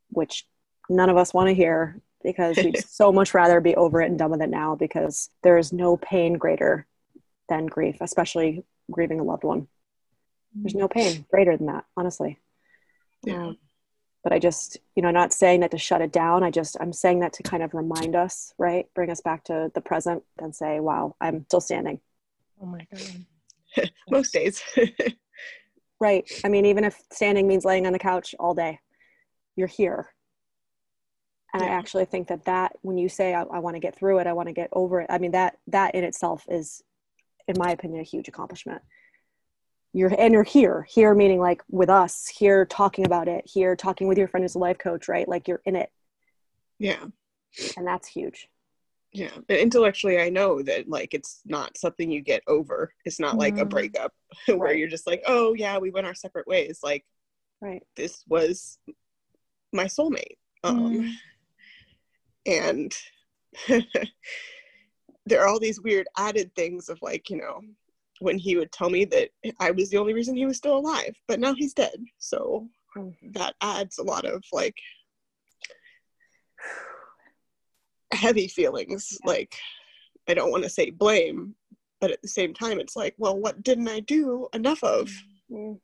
which 0.09 0.47
none 0.89 1.09
of 1.09 1.17
us 1.17 1.33
want 1.33 1.49
to 1.49 1.53
hear 1.53 2.01
because 2.23 2.57
we'd 2.57 2.83
so 2.87 3.11
much 3.11 3.33
rather 3.33 3.59
be 3.61 3.75
over 3.75 4.01
it 4.01 4.09
and 4.09 4.19
done 4.19 4.31
with 4.31 4.41
it 4.41 4.49
now 4.49 4.75
because 4.75 5.29
there 5.43 5.57
is 5.57 5.73
no 5.73 5.97
pain 5.97 6.33
greater 6.33 6.87
than 7.49 7.65
grief, 7.65 7.97
especially 8.01 8.63
grieving 8.89 9.19
a 9.19 9.23
loved 9.23 9.43
one. 9.43 9.67
There's 10.53 10.75
no 10.75 10.87
pain 10.87 11.25
greater 11.31 11.55
than 11.55 11.67
that, 11.67 11.85
honestly. 11.95 12.39
Yeah. 13.23 13.47
Um, 13.47 13.57
but 14.23 14.33
I 14.33 14.39
just, 14.39 14.77
you 14.95 15.01
know, 15.01 15.11
not 15.11 15.33
saying 15.33 15.61
that 15.61 15.71
to 15.71 15.77
shut 15.77 16.01
it 16.01 16.11
down. 16.11 16.43
I 16.43 16.51
just, 16.51 16.77
I'm 16.79 16.93
saying 16.93 17.21
that 17.21 17.33
to 17.33 17.43
kind 17.43 17.63
of 17.63 17.73
remind 17.73 18.15
us, 18.15 18.53
right? 18.57 18.87
Bring 18.93 19.09
us 19.09 19.21
back 19.21 19.43
to 19.45 19.71
the 19.73 19.81
present 19.81 20.23
and 20.37 20.55
say, 20.55 20.79
wow, 20.79 21.15
I'm 21.19 21.45
still 21.45 21.61
standing. 21.61 21.99
Oh 22.61 22.65
my 22.65 22.85
God. 22.93 23.89
Most 24.09 24.33
days. 24.33 24.61
right. 25.99 26.29
I 26.43 26.49
mean, 26.49 26.65
even 26.65 26.83
if 26.83 27.01
standing 27.11 27.47
means 27.47 27.65
laying 27.65 27.87
on 27.87 27.93
the 27.93 27.99
couch 27.99 28.35
all 28.39 28.53
day, 28.53 28.79
you're 29.55 29.67
here. 29.67 30.13
And 31.53 31.61
I 31.63 31.67
actually 31.67 32.05
think 32.05 32.27
that 32.29 32.45
that, 32.45 32.73
when 32.81 32.97
you 32.97 33.09
say, 33.09 33.33
I, 33.33 33.41
I 33.43 33.59
want 33.59 33.75
to 33.75 33.79
get 33.81 33.95
through 33.95 34.19
it, 34.19 34.27
I 34.27 34.33
want 34.33 34.47
to 34.47 34.53
get 34.53 34.69
over 34.71 35.01
it, 35.01 35.07
I 35.09 35.17
mean, 35.17 35.31
that, 35.31 35.57
that 35.67 35.95
in 35.95 36.03
itself 36.03 36.45
is, 36.49 36.81
in 37.47 37.55
my 37.57 37.71
opinion, 37.71 37.99
a 37.99 38.03
huge 38.03 38.27
accomplishment. 38.29 38.81
You're, 39.93 40.13
and 40.17 40.33
you're 40.33 40.43
here, 40.43 40.87
here 40.89 41.13
meaning 41.13 41.39
like 41.41 41.61
with 41.69 41.89
us, 41.89 42.27
here 42.27 42.65
talking 42.65 43.05
about 43.05 43.27
it, 43.27 43.43
here 43.45 43.75
talking 43.75 44.07
with 44.07 44.17
your 44.17 44.29
friend 44.29 44.43
who's 44.45 44.55
a 44.55 44.59
life 44.59 44.77
coach, 44.77 45.09
right? 45.09 45.27
Like 45.27 45.47
you're 45.49 45.61
in 45.65 45.75
it. 45.75 45.91
yeah. 46.79 47.03
And 47.75 47.85
that's 47.85 48.07
huge. 48.07 48.47
Yeah. 49.11 49.31
And 49.49 49.57
intellectually, 49.57 50.17
I 50.21 50.29
know 50.29 50.61
that 50.61 50.87
like 50.87 51.13
it's 51.13 51.41
not 51.43 51.75
something 51.77 52.09
you 52.09 52.21
get 52.21 52.43
over. 52.47 52.93
It's 53.03 53.19
not 53.19 53.37
like 53.37 53.57
a 53.57 53.65
Mhm. 53.65 53.69
breakup 53.69 54.13
where 54.47 54.57
Right. 54.57 54.77
you're 54.77 54.87
just 54.87 55.05
like, 55.05 55.21
oh, 55.27 55.53
yeah, 55.53 55.77
we 55.79 55.91
went 55.91 56.07
our 56.07 56.15
separate 56.15 56.47
ways. 56.47 56.79
Like, 56.81 57.05
Right. 57.59 57.83
this 57.97 58.23
was 58.29 58.79
my 59.73 59.83
soulmate. 59.85 60.37
Um, 60.63 61.17
And 62.45 62.95
there 65.25 65.41
are 65.41 65.47
all 65.47 65.59
these 65.59 65.81
weird 65.81 66.07
added 66.17 66.53
things 66.55 66.89
of 66.89 66.99
like, 67.01 67.29
you 67.29 67.37
know, 67.37 67.61
when 68.19 68.37
he 68.37 68.55
would 68.55 68.71
tell 68.71 68.89
me 68.89 69.05
that 69.05 69.29
I 69.59 69.71
was 69.71 69.89
the 69.89 69.97
only 69.97 70.13
reason 70.13 70.35
he 70.35 70.45
was 70.45 70.57
still 70.57 70.77
alive, 70.77 71.15
but 71.27 71.39
now 71.39 71.53
he's 71.53 71.73
dead. 71.73 71.95
So 72.19 72.67
that 73.33 73.55
adds 73.61 73.97
a 73.97 74.03
lot 74.03 74.25
of 74.25 74.43
like 74.51 74.75
heavy 78.13 78.47
feelings. 78.47 79.17
Like, 79.25 79.55
I 80.27 80.33
don't 80.33 80.51
want 80.51 80.63
to 80.63 80.69
say 80.69 80.91
blame, 80.91 81.55
but 81.99 82.11
at 82.11 82.21
the 82.21 82.27
same 82.27 82.53
time, 82.53 82.79
it's 82.79 82.95
like, 82.95 83.15
well, 83.17 83.37
what 83.37 83.63
didn't 83.63 83.87
I 83.87 84.01
do 84.01 84.47
enough 84.53 84.83
of? 84.83 85.11
Mm. 85.51 85.79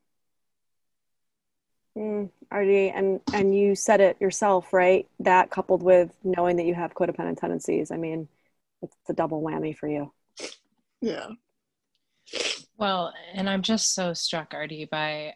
Mm, 1.97 2.29
RD, 2.51 2.91
and 2.93 3.19
and 3.33 3.55
you 3.57 3.73
said 3.73 4.01
it 4.01 4.21
yourself, 4.21 4.71
right? 4.71 5.07
That 5.19 5.49
coupled 5.49 5.81
with 5.81 6.15
knowing 6.23 6.55
that 6.57 6.65
you 6.65 6.75
have 6.75 6.93
codependent 6.93 7.39
tendencies, 7.39 7.89
I 7.89 7.97
mean, 7.97 8.27
it's 8.83 8.95
a 9.09 9.13
double 9.13 9.41
whammy 9.41 9.75
for 9.75 9.87
you. 9.87 10.13
Yeah. 11.01 11.27
Well, 12.77 13.13
and 13.33 13.49
I'm 13.49 13.63
just 13.63 13.95
so 13.95 14.13
struck, 14.13 14.53
Artie, 14.53 14.85
by 14.85 15.35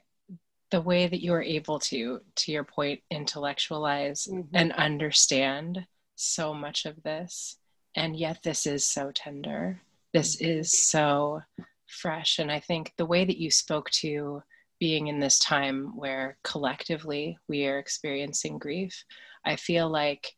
the 0.69 0.81
way 0.81 1.07
that 1.07 1.21
you 1.21 1.33
are 1.33 1.41
able 1.41 1.79
to, 1.79 2.21
to 2.35 2.51
your 2.51 2.63
point, 2.63 3.01
intellectualize 3.09 4.27
Mhm. 4.27 4.47
and 4.53 4.71
understand 4.73 5.87
so 6.15 6.53
much 6.53 6.85
of 6.85 7.01
this. 7.03 7.57
And 7.95 8.15
yet, 8.15 8.43
this 8.43 8.67
is 8.67 8.85
so 8.85 9.11
tender. 9.11 9.81
This 10.13 10.39
is 10.39 10.71
so 10.71 11.41
fresh. 11.87 12.39
And 12.39 12.51
I 12.51 12.59
think 12.59 12.93
the 12.97 13.05
way 13.05 13.25
that 13.25 13.37
you 13.37 13.49
spoke 13.49 13.89
to 14.01 14.43
being 14.81 15.07
in 15.07 15.19
this 15.19 15.37
time 15.37 15.95
where 15.95 16.39
collectively 16.43 17.37
we 17.47 17.67
are 17.67 17.77
experiencing 17.77 18.57
grief, 18.57 19.05
I 19.45 19.55
feel 19.55 19.87
like 19.87 20.35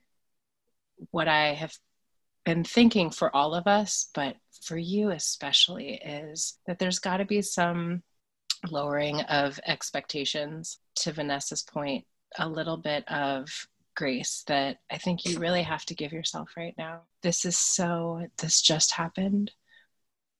what 1.11 1.29
I 1.29 1.53
have 1.53 1.73
been 2.43 2.65
thinking 2.65 3.09
for 3.09 3.33
all 3.33 3.55
of 3.55 3.67
us, 3.67 4.09
but 4.13 4.35
for 4.61 4.77
you 4.77 5.11
especially, 5.11 5.93
is 5.93 6.59
that 6.67 6.77
there's 6.77 6.99
got 6.99 7.17
to 7.17 7.25
be 7.25 7.41
some 7.41 8.03
lowering 8.69 9.21
of 9.21 9.61
expectations. 9.65 10.77
To 10.97 11.13
Vanessa's 11.13 11.63
point, 11.63 12.05
a 12.37 12.47
little 12.47 12.77
bit 12.77 13.09
of 13.09 13.49
grace 13.95 14.43
that 14.47 14.79
I 14.91 14.97
think 14.97 15.25
you 15.25 15.39
really 15.39 15.63
have 15.63 15.85
to 15.85 15.95
give 15.95 16.11
yourself 16.11 16.49
right 16.57 16.75
now. 16.77 17.03
This 17.21 17.45
is 17.45 17.57
so, 17.57 18.27
this 18.39 18.61
just 18.61 18.91
happened. 18.91 19.51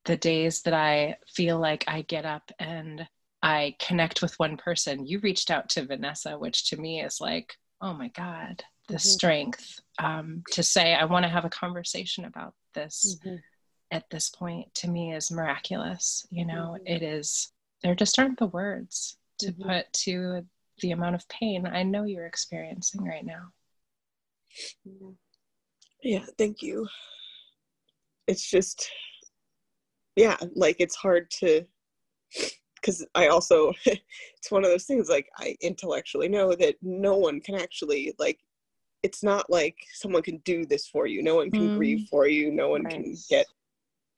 The 0.03 0.17
days 0.17 0.63
that 0.63 0.73
I 0.73 1.15
feel 1.33 1.57
like 1.57 1.85
I 1.87 2.01
get 2.01 2.25
up 2.25 2.51
and 2.59 3.07
I 3.43 3.75
connect 3.77 4.21
with 4.21 4.39
one 4.39 4.55
person, 4.55 5.05
you 5.05 5.19
reached 5.19 5.51
out 5.51 5.67
to 5.71 5.85
Vanessa, 5.85 6.39
which 6.39 6.69
to 6.69 6.77
me 6.77 7.01
is 7.01 7.19
like, 7.19 7.57
oh 7.81 7.93
my 7.93 8.07
God, 8.07 8.63
the 8.87 8.95
Mhm. 8.95 8.99
strength 9.01 9.81
um, 9.99 10.43
to 10.51 10.63
say, 10.63 10.95
I 10.95 11.03
want 11.03 11.23
to 11.23 11.29
have 11.29 11.43
a 11.43 11.49
conversation 11.49 12.23
about 12.23 12.55
this 12.73 13.19
Mhm. 13.21 13.43
at 13.91 14.09
this 14.09 14.29
point 14.29 14.73
to 14.75 14.89
me 14.89 15.13
is 15.13 15.29
miraculous. 15.29 16.25
You 16.31 16.45
know, 16.45 16.77
Mhm. 16.79 16.89
it 16.89 17.03
is, 17.03 17.51
there 17.81 17.95
just 17.95 18.17
aren't 18.17 18.39
the 18.39 18.47
words 18.47 19.17
to 19.39 19.51
Mhm. 19.51 19.61
put 19.67 19.93
to 19.93 20.47
the 20.79 20.91
amount 20.91 21.15
of 21.15 21.27
pain 21.27 21.67
I 21.67 21.83
know 21.83 22.05
you're 22.05 22.25
experiencing 22.25 23.03
right 23.03 23.25
now. 23.25 23.51
Yeah, 26.01 26.25
thank 26.37 26.61
you. 26.61 26.87
It's 28.25 28.49
just, 28.49 28.89
yeah, 30.15 30.37
like 30.55 30.77
it's 30.79 30.95
hard 30.95 31.29
to, 31.31 31.67
because 32.83 33.05
I 33.15 33.27
also, 33.27 33.71
it's 33.85 34.51
one 34.51 34.65
of 34.65 34.69
those 34.69 34.83
things 34.85 35.07
like 35.09 35.29
I 35.37 35.55
intellectually 35.61 36.27
know 36.27 36.53
that 36.55 36.75
no 36.81 37.15
one 37.15 37.39
can 37.39 37.55
actually, 37.55 38.13
like, 38.19 38.39
it's 39.03 39.23
not 39.23 39.49
like 39.49 39.75
someone 39.93 40.21
can 40.21 40.37
do 40.39 40.65
this 40.65 40.87
for 40.87 41.07
you. 41.07 41.23
No 41.23 41.35
one 41.35 41.51
can 41.51 41.69
Mm. 41.69 41.75
grieve 41.77 42.07
for 42.09 42.27
you. 42.27 42.51
No 42.51 42.69
one 42.69 42.85
can 42.85 43.15
get 43.29 43.45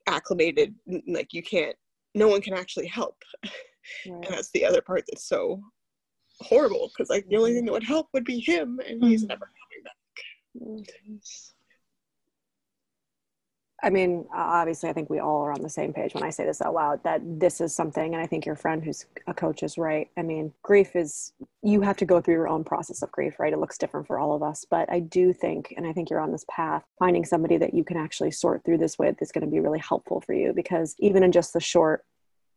acclimated. 0.08 0.76
Like, 1.08 1.34
you 1.34 1.42
can't, 1.44 1.76
no 2.16 2.28
one 2.28 2.42
can 2.42 2.54
actually 2.54 2.88
help. 2.88 3.18
Right. 4.08 4.26
And 4.26 4.34
that's 4.36 4.50
the 4.50 4.66
other 4.66 4.82
part 4.82 5.04
that's 5.08 5.26
so 5.30 5.62
horrible 6.42 6.90
because, 6.92 7.08
like, 7.08 7.28
the 7.30 7.38
only 7.38 7.54
thing 7.54 7.66
that 7.66 7.72
would 7.72 7.84
help 7.84 8.08
would 8.14 8.26
be 8.26 8.40
him, 8.40 8.80
and 8.84 9.04
he's 9.04 9.24
Mhm. 9.24 9.28
never 9.28 9.52
coming 9.62 9.84
back. 9.84 9.96
Mhm. 10.60 11.55
I 13.86 13.92
mean, 13.92 14.26
obviously, 14.34 14.90
I 14.90 14.94
think 14.94 15.12
we 15.12 15.20
all 15.20 15.44
are 15.44 15.52
on 15.52 15.62
the 15.62 15.70
same 15.70 15.94
page 15.94 16.16
when 16.16 16.24
I 16.24 16.32
say 16.32 16.44
this 16.44 16.60
out 16.60 16.74
loud 16.74 17.04
that 17.04 17.22
this 17.24 17.62
is 17.62 17.76
something, 17.76 18.16
and 18.16 18.22
I 18.22 18.26
think 18.26 18.44
your 18.44 18.56
friend 18.56 18.84
who's 18.84 19.06
a 19.28 19.34
coach 19.34 19.62
is 19.62 19.78
right. 19.78 20.10
I 20.18 20.24
mean, 20.24 20.52
grief 20.64 20.96
is, 20.96 21.34
you 21.62 21.82
have 21.82 21.96
to 21.98 22.06
go 22.06 22.20
through 22.20 22.34
your 22.34 22.48
own 22.48 22.64
process 22.64 23.04
of 23.04 23.12
grief, 23.12 23.40
right? 23.40 23.54
It 23.54 23.60
looks 23.60 23.78
different 23.78 24.08
for 24.08 24.18
all 24.18 24.34
of 24.34 24.42
us. 24.42 24.66
But 24.68 24.92
I 24.92 25.02
do 25.02 25.34
think, 25.34 25.72
and 25.78 25.86
I 25.86 25.94
think 25.94 26.10
you're 26.10 26.20
on 26.20 26.32
this 26.32 26.48
path, 26.50 26.84
finding 26.98 27.26
somebody 27.26 27.58
that 27.58 27.76
you 27.76 27.84
can 27.84 27.96
actually 27.96 28.32
sort 28.32 28.66
through 28.66 28.80
this 28.80 28.98
with 28.98 29.22
is 29.22 29.32
going 29.32 29.46
to 29.46 29.52
be 29.52 29.60
really 29.60 29.78
helpful 29.78 30.20
for 30.20 30.34
you 30.34 30.52
because 30.52 30.96
even 30.98 31.22
in 31.22 31.32
just 31.32 31.54
the 31.54 31.60
short 31.60 32.04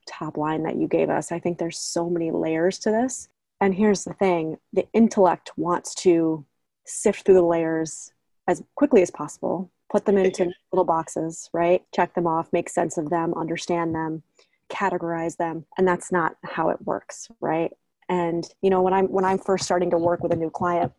top 0.06 0.38
line 0.38 0.62
that 0.62 0.76
you 0.76 0.88
gave 0.88 1.10
us, 1.10 1.30
I 1.30 1.40
think 1.40 1.58
there's 1.58 1.78
so 1.78 2.08
many 2.08 2.30
layers 2.30 2.78
to 2.78 2.90
this. 2.90 3.28
And 3.60 3.74
here's 3.74 4.04
the 4.04 4.14
thing 4.14 4.56
the 4.72 4.88
intellect 4.94 5.52
wants 5.58 5.94
to 5.96 6.46
sift 6.86 7.26
through 7.26 7.34
the 7.34 7.42
layers 7.42 8.14
as 8.46 8.62
quickly 8.76 9.02
as 9.02 9.10
possible, 9.10 9.70
put 9.90 10.04
them 10.04 10.18
into 10.18 10.52
little 10.72 10.84
boxes, 10.84 11.48
right? 11.52 11.82
Check 11.94 12.14
them 12.14 12.26
off, 12.26 12.52
make 12.52 12.68
sense 12.68 12.98
of 12.98 13.10
them, 13.10 13.34
understand 13.34 13.94
them, 13.94 14.22
categorize 14.68 15.36
them, 15.36 15.64
and 15.76 15.86
that's 15.86 16.12
not 16.12 16.36
how 16.44 16.68
it 16.70 16.84
works, 16.84 17.28
right? 17.40 17.72
And 18.08 18.46
you 18.62 18.70
know, 18.70 18.82
when 18.82 18.94
I'm 18.94 19.06
when 19.06 19.24
I'm 19.24 19.38
first 19.38 19.64
starting 19.64 19.90
to 19.90 19.98
work 19.98 20.22
with 20.22 20.32
a 20.32 20.36
new 20.36 20.50
client, 20.50 20.92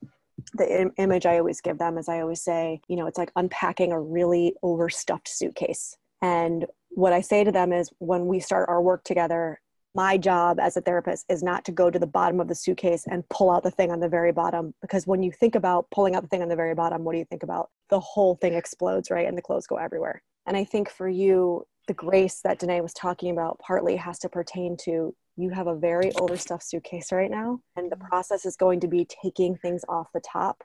the 0.53 0.81
Im- 0.81 0.93
image 0.97 1.25
I 1.25 1.37
always 1.37 1.61
give 1.61 1.77
them 1.77 1.97
is 1.97 2.09
I 2.09 2.21
always 2.21 2.41
say, 2.41 2.81
you 2.87 2.95
know, 2.95 3.07
it's 3.07 3.17
like 3.17 3.31
unpacking 3.35 3.91
a 3.91 3.99
really 3.99 4.55
overstuffed 4.63 5.27
suitcase. 5.27 5.97
And 6.21 6.65
what 6.89 7.13
I 7.13 7.21
say 7.21 7.43
to 7.43 7.51
them 7.51 7.71
is 7.71 7.89
when 7.99 8.27
we 8.27 8.39
start 8.39 8.69
our 8.69 8.81
work 8.81 9.03
together, 9.03 9.61
my 9.95 10.17
job 10.17 10.59
as 10.59 10.77
a 10.77 10.81
therapist 10.81 11.25
is 11.29 11.41
not 11.41 11.65
to 11.65 11.71
go 11.71 11.89
to 11.89 11.99
the 11.99 12.07
bottom 12.07 12.39
of 12.39 12.47
the 12.47 12.55
suitcase 12.55 13.05
and 13.09 13.27
pull 13.29 13.49
out 13.49 13.63
the 13.63 13.71
thing 13.71 13.91
on 13.91 13.99
the 13.99 14.09
very 14.09 14.31
bottom 14.31 14.73
because 14.81 15.07
when 15.07 15.23
you 15.23 15.31
think 15.31 15.55
about 15.55 15.89
pulling 15.89 16.15
out 16.15 16.21
the 16.21 16.27
thing 16.27 16.41
on 16.41 16.49
the 16.49 16.55
very 16.55 16.75
bottom 16.75 17.03
what 17.03 17.13
do 17.13 17.17
you 17.17 17.25
think 17.25 17.43
about? 17.43 17.69
The 17.89 17.99
whole 17.99 18.35
thing 18.35 18.53
explodes 18.53 19.09
right? 19.09 19.27
And 19.27 19.37
the 19.37 19.41
clothes 19.41 19.67
go 19.67 19.77
everywhere. 19.77 20.21
And 20.45 20.55
i 20.55 20.63
think 20.63 20.89
for 20.89 21.07
you 21.07 21.65
the 21.87 21.93
grace 21.95 22.41
that 22.43 22.59
Danae 22.59 22.81
was 22.81 22.93
talking 22.93 23.31
about 23.31 23.57
partly 23.59 23.95
has 23.95 24.19
to 24.19 24.29
pertain 24.29 24.77
to 24.81 25.15
you 25.37 25.49
have 25.49 25.67
a 25.67 25.75
very 25.75 26.11
overstuffed 26.15 26.63
suitcase 26.63 27.11
right 27.11 27.31
now 27.31 27.61
and 27.75 27.91
the 27.91 27.95
process 27.95 28.45
is 28.45 28.55
going 28.55 28.79
to 28.81 28.87
be 28.87 29.07
taking 29.23 29.55
things 29.55 29.83
off 29.89 30.07
the 30.13 30.19
top 30.19 30.63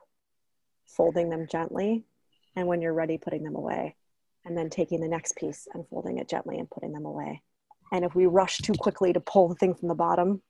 folding 0.86 1.30
them 1.30 1.46
gently 1.50 2.04
and 2.56 2.66
when 2.66 2.82
you're 2.82 2.92
ready 2.92 3.16
putting 3.16 3.42
them 3.42 3.56
away 3.56 3.96
and 4.44 4.56
then 4.56 4.68
taking 4.68 5.00
the 5.00 5.08
next 5.08 5.36
piece 5.36 5.66
and 5.72 5.86
folding 5.88 6.18
it 6.18 6.28
gently 6.28 6.58
and 6.58 6.68
putting 6.70 6.92
them 6.92 7.06
away 7.06 7.42
and 7.94 8.04
if 8.04 8.14
we 8.14 8.26
rush 8.26 8.58
too 8.58 8.74
quickly 8.74 9.12
to 9.12 9.20
pull 9.20 9.48
the 9.48 9.54
thing 9.54 9.72
from 9.74 9.88
the 9.88 9.94
bottom 9.94 10.42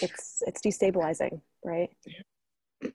it's 0.00 0.42
it's 0.46 0.60
destabilizing 0.62 1.40
right? 1.64 1.90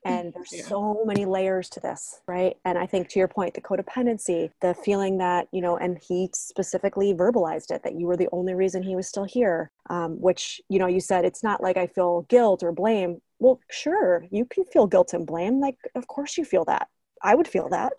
And 0.04 0.32
there's 0.34 0.52
Yeah. 0.52 0.68
so 0.68 1.04
many 1.04 1.24
layers 1.24 1.68
to 1.70 1.80
this 1.80 2.20
right? 2.26 2.56
And 2.64 2.78
i 2.78 2.86
think 2.86 3.08
to 3.10 3.18
your 3.18 3.28
point 3.28 3.54
the 3.54 3.60
codependency 3.60 4.50
the 4.60 4.74
feeling 4.74 5.18
that 5.18 5.48
you 5.52 5.60
know 5.60 5.76
and 5.76 5.98
he 6.08 6.30
specifically 6.32 7.12
verbalized 7.12 7.70
it 7.70 7.82
that 7.84 7.94
you 7.98 8.06
were 8.06 8.16
the 8.16 8.28
only 8.32 8.54
reason 8.54 8.82
he 8.82 8.96
was 8.96 9.08
still 9.08 9.24
here 9.24 9.70
um, 9.90 10.10
which 10.20 10.60
you 10.68 10.78
know 10.78 10.86
you 10.86 11.00
said 11.00 11.24
it's 11.24 11.42
not 11.42 11.62
like 11.62 11.76
i 11.76 11.86
feel 11.86 12.22
guilt 12.22 12.62
or 12.62 12.72
blame. 12.72 13.20
Well 13.38 13.60
sure 13.70 14.24
you 14.30 14.44
can 14.46 14.64
feel 14.64 14.86
guilt 14.86 15.12
and 15.12 15.26
blame. 15.26 15.60
Like 15.60 15.76
of 15.94 16.06
course 16.06 16.38
you 16.38 16.44
feel 16.44 16.64
that. 16.66 16.88
I 17.22 17.34
would 17.34 17.48
feel 17.48 17.68
that. 17.70 17.92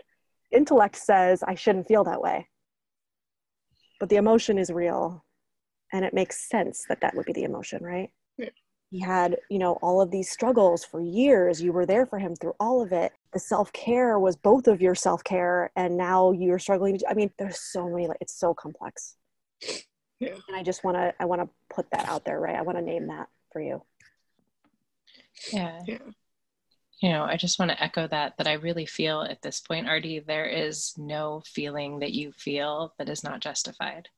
Intellect 0.51 0.95
says 0.95 1.43
i 1.43 1.55
shouldn't 1.55 1.87
feel 1.87 2.03
that 2.05 2.21
way. 2.27 2.47
But 3.99 4.09
the 4.09 4.15
emotion 4.17 4.57
is 4.57 4.69
real 4.71 5.23
and 5.93 6.03
it 6.05 6.13
makes 6.13 6.49
sense 6.49 6.85
that 6.89 7.01
that 7.01 7.15
would 7.15 7.25
be 7.25 7.33
the 7.33 7.43
emotion 7.43 7.83
right 7.83 8.09
Yeah. 8.37 8.49
he 8.91 8.99
had 8.99 9.37
you 9.49 9.59
know 9.59 9.73
all 9.81 10.01
of 10.01 10.11
these 10.11 10.29
struggles 10.29 10.83
for 10.83 11.01
years 11.01 11.61
you 11.61 11.71
were 11.73 11.85
there 11.85 12.05
for 12.05 12.19
him 12.19 12.35
through 12.35 12.55
all 12.59 12.81
of 12.81 12.91
it 12.91 13.11
the 13.33 13.39
self-care 13.39 14.19
was 14.19 14.35
both 14.35 14.67
of 14.67 14.81
your 14.81 14.95
self-care 14.95 15.71
and 15.75 15.97
now 15.97 16.31
you're 16.31 16.59
struggling 16.59 16.97
to, 16.97 17.09
i 17.09 17.13
mean 17.13 17.31
there's 17.37 17.59
so 17.59 17.89
many 17.89 18.07
like 18.07 18.17
it's 18.21 18.37
so 18.37 18.53
complex 18.53 19.15
Yeah. 20.19 20.35
and 20.47 20.55
i 20.55 20.63
just 20.63 20.83
want 20.83 20.97
to 20.97 21.13
i 21.19 21.25
want 21.25 21.41
to 21.41 21.49
put 21.73 21.89
that 21.91 22.07
out 22.07 22.25
there 22.25 22.39
right 22.39 22.55
i 22.55 22.61
want 22.61 22.77
to 22.77 22.83
name 22.83 23.07
that 23.07 23.27
for 23.51 23.61
you 23.61 23.81
Yeah. 25.53 25.79
Yeah. 25.87 25.97
You 26.99 27.09
know, 27.09 27.23
I 27.25 27.37
just 27.37 27.59
want 27.59 27.69
to 27.69 27.81
echo 27.83 28.07
that, 28.07 28.33
that 28.39 28.47
I 28.47 28.53
really 28.53 28.87
feel 28.87 29.21
at 29.21 29.43
this 29.43 29.59
point, 29.59 29.87
Artie, 29.87 30.17
there 30.19 30.47
is 30.47 30.95
no 30.97 31.43
feeling 31.45 31.99
that 31.99 32.13
you 32.13 32.31
feel 32.31 32.95
that 32.97 33.07
is 33.07 33.23
not 33.23 33.39
justified. 33.39 34.09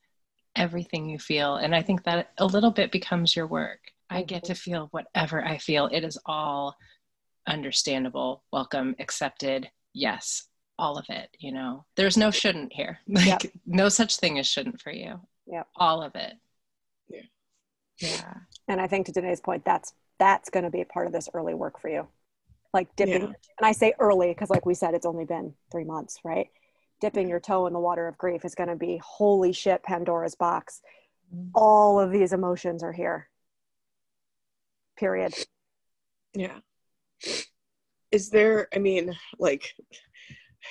Everything 0.59 1.09
you 1.09 1.17
feel. 1.17 1.55
And 1.55 1.73
I 1.73 1.81
think 1.81 2.03
that 2.03 2.31
a 2.37 2.45
little 2.45 2.71
bit 2.71 2.91
becomes 2.91 3.35
your 3.35 3.47
work. 3.47 3.79
I 4.09 4.21
get 4.21 4.43
to 4.45 4.53
mm-hmm. 4.53 4.71
feel 4.71 4.87
whatever 4.91 5.43
I 5.43 5.57
feel. 5.57 5.87
It 5.87 6.03
is 6.03 6.19
all 6.25 6.75
understandable, 7.47 8.43
welcome, 8.51 8.95
accepted. 8.99 9.69
Yes, 9.93 10.47
all 10.77 10.97
of 10.97 11.05
it, 11.09 11.29
you 11.39 11.51
know. 11.51 11.85
There's 11.95 12.17
no 12.17 12.29
shouldn't 12.29 12.73
here. 12.73 12.99
Like 13.07 13.43
Yep. 13.43 13.53
no 13.65 13.89
such 13.89 14.17
thing 14.17 14.37
as 14.37 14.47
shouldn't 14.47 14.81
for 14.81 14.91
you. 14.91 15.19
Yeah. 15.47 15.63
All 15.75 16.03
of 16.03 16.15
it. 16.15 16.33
Yeah. 17.09 17.21
Yeah. 18.01 18.33
and 18.69 18.79
i 18.79 18.87
think 18.87 19.07
to 19.07 19.11
Danae's 19.11 19.41
point 19.41 19.65
that's 19.65 19.93
that's 20.19 20.49
going 20.49 20.63
to 20.63 20.69
be 20.69 20.81
a 20.81 20.85
part 20.85 21.07
of 21.07 21.11
this 21.13 21.27
early 21.33 21.53
work 21.53 21.81
for 21.81 21.89
you 21.89 22.07
like 22.73 22.95
dipping 22.95 23.21
Yeah. 23.21 23.27
and 23.57 23.63
i 23.63 23.73
say 23.73 23.93
early 23.99 24.29
because 24.29 24.49
like 24.49 24.65
we 24.65 24.73
said 24.73 24.93
it's 24.93 25.05
only 25.05 25.25
been 25.25 25.53
three 25.71 25.83
months 25.83 26.19
right 26.23 26.47
dipping 27.01 27.29
your 27.29 27.39
toe 27.39 27.67
in 27.67 27.73
the 27.73 27.79
water 27.79 28.07
of 28.07 28.17
grief 28.17 28.45
is 28.45 28.55
going 28.55 28.69
to 28.69 28.75
be 28.75 28.99
holy 29.03 29.51
shit 29.51 29.83
pandora's 29.83 30.35
box. 30.35 30.81
Mm. 31.33 31.49
All 31.53 31.99
of 31.99 32.11
these 32.11 32.33
emotions 32.33 32.83
are 32.83 32.91
here. 32.91 33.29
Period. 34.97 35.33
Yeah. 36.33 36.59
Is 38.11 38.29
there, 38.29 38.67
I 38.73 38.79
mean, 38.79 39.15
like, 39.37 39.73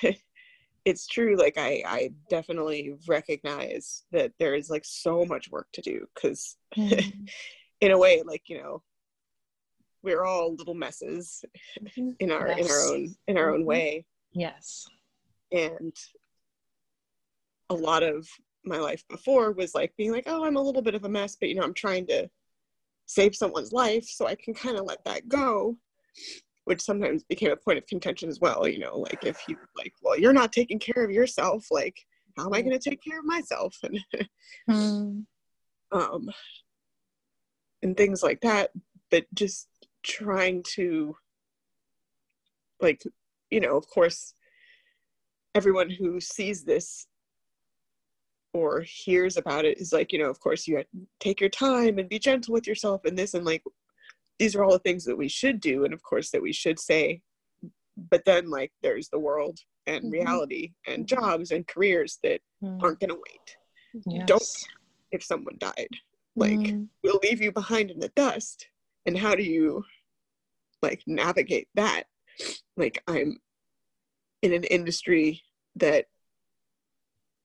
it's 0.85 1.07
true, 1.07 1.35
like, 1.37 1.57
I, 1.57 1.83
I 1.85 2.09
definitely 2.29 2.95
recognize 3.07 4.03
that 4.11 4.33
there 4.39 4.55
is, 4.55 4.69
like, 4.69 4.85
so 4.85 5.25
much 5.25 5.49
work 5.49 5.67
to 5.73 5.81
do 5.81 6.05
because, 6.13 6.57
mm-hmm. 6.77 7.09
in 7.81 7.91
a 7.91 7.97
way, 7.97 8.21
like, 8.25 8.43
you 8.47 8.57
know, 8.57 8.83
we're 10.03 10.23
all 10.23 10.55
little 10.55 10.75
messes 10.75 11.43
mm-hmm. 11.81 12.11
in 12.19 12.31
our 12.31 12.47
in 12.47 12.69
our 12.69 12.87
own 12.87 13.15
in 13.27 13.37
our 13.37 13.53
own 13.53 13.63
Mhm. 13.63 13.65
way. 13.65 14.05
Yes. 14.31 14.85
and 15.51 15.95
a 17.69 17.75
lot 17.75 18.03
of 18.03 18.27
my 18.65 18.77
life 18.77 19.03
before 19.09 19.51
was 19.51 19.73
like 19.73 19.93
being 19.97 20.11
like 20.11 20.25
oh 20.27 20.45
i'm 20.45 20.57
a 20.57 20.61
little 20.61 20.81
bit 20.81 20.95
of 20.95 21.05
a 21.05 21.09
mess 21.09 21.37
but 21.39 21.49
you 21.49 21.55
know 21.55 21.63
i'm 21.63 21.73
trying 21.73 22.05
to 22.05 22.29
save 23.05 23.35
someone's 23.35 23.71
life 23.71 24.05
so 24.05 24.27
i 24.27 24.35
can 24.35 24.53
kind 24.53 24.77
of 24.77 24.85
let 24.85 25.03
that 25.05 25.27
go 25.27 25.77
which 26.65 26.81
sometimes 26.81 27.23
became 27.23 27.51
a 27.51 27.55
point 27.55 27.77
of 27.77 27.87
contention 27.87 28.29
as 28.29 28.39
well 28.39 28.67
you 28.67 28.79
know 28.79 28.97
like 28.97 29.23
if 29.23 29.41
you 29.47 29.55
like 29.77 29.93
well 30.01 30.19
you're 30.19 30.33
not 30.33 30.51
taking 30.51 30.77
care 30.77 31.03
of 31.03 31.11
yourself 31.11 31.65
like 31.71 31.97
how 32.37 32.45
am 32.45 32.53
i 32.53 32.61
going 32.61 32.77
to 32.77 32.89
take 32.89 33.01
care 33.01 33.19
of 33.19 33.25
myself 33.25 33.75
and 33.83 33.99
Mm. 34.69 35.25
um 35.91 36.29
and 37.81 37.97
things 37.97 38.21
like 38.21 38.41
that 38.41 38.71
but 39.09 39.25
just 39.33 39.67
trying 40.03 40.63
to 40.75 41.15
like 42.79 43.01
you 43.49 43.59
know 43.59 43.75
of 43.75 43.87
course 43.87 44.35
everyone 45.55 45.89
who 45.89 46.19
sees 46.19 46.63
this 46.63 47.07
or 48.53 48.81
hears 48.81 49.37
about 49.37 49.65
it 49.65 49.79
is 49.79 49.93
like 49.93 50.11
you 50.11 50.19
know 50.19 50.29
of 50.29 50.39
course 50.39 50.67
you 50.67 50.83
take 51.19 51.39
your 51.39 51.49
time 51.49 51.99
and 51.99 52.09
be 52.09 52.19
gentle 52.19 52.53
with 52.53 52.67
yourself 52.67 53.05
and 53.05 53.17
this 53.17 53.33
and 53.33 53.45
like 53.45 53.63
these 54.39 54.55
are 54.55 54.63
all 54.63 54.71
the 54.71 54.79
things 54.79 55.03
that 55.05 55.17
we 55.17 55.27
should 55.27 55.59
do 55.59 55.85
and 55.85 55.93
of 55.93 56.01
course 56.01 56.31
that 56.31 56.41
we 56.41 56.51
should 56.53 56.79
say 56.79 57.21
but 58.09 58.23
then 58.25 58.49
like 58.49 58.71
there's 58.81 59.09
the 59.09 59.19
world 59.19 59.59
and 59.85 60.05
Mhm. 60.05 60.11
reality 60.13 60.73
and 60.87 61.07
jobs 61.07 61.51
and 61.51 61.67
careers 61.67 62.17
that 62.23 62.41
Mm. 62.63 62.83
aren't 62.83 62.99
going 62.99 63.09
to 63.09 63.15
wait 63.15 63.57
Yes. 64.05 64.27
don't 64.27 64.53
if 65.11 65.23
someone 65.23 65.57
died 65.59 65.89
like 66.35 66.59
Mm. 66.59 66.87
will 67.03 67.19
leave 67.23 67.41
you 67.41 67.51
behind 67.51 67.91
in 67.91 67.99
the 67.99 68.09
dust 68.09 68.67
and 69.05 69.17
how 69.17 69.35
do 69.35 69.43
you 69.43 69.83
like 70.81 71.03
navigate 71.07 71.67
that 71.75 72.03
like 72.77 73.01
i'm 73.07 73.37
in 74.41 74.53
an 74.53 74.63
industry 74.65 75.41
that 75.75 76.05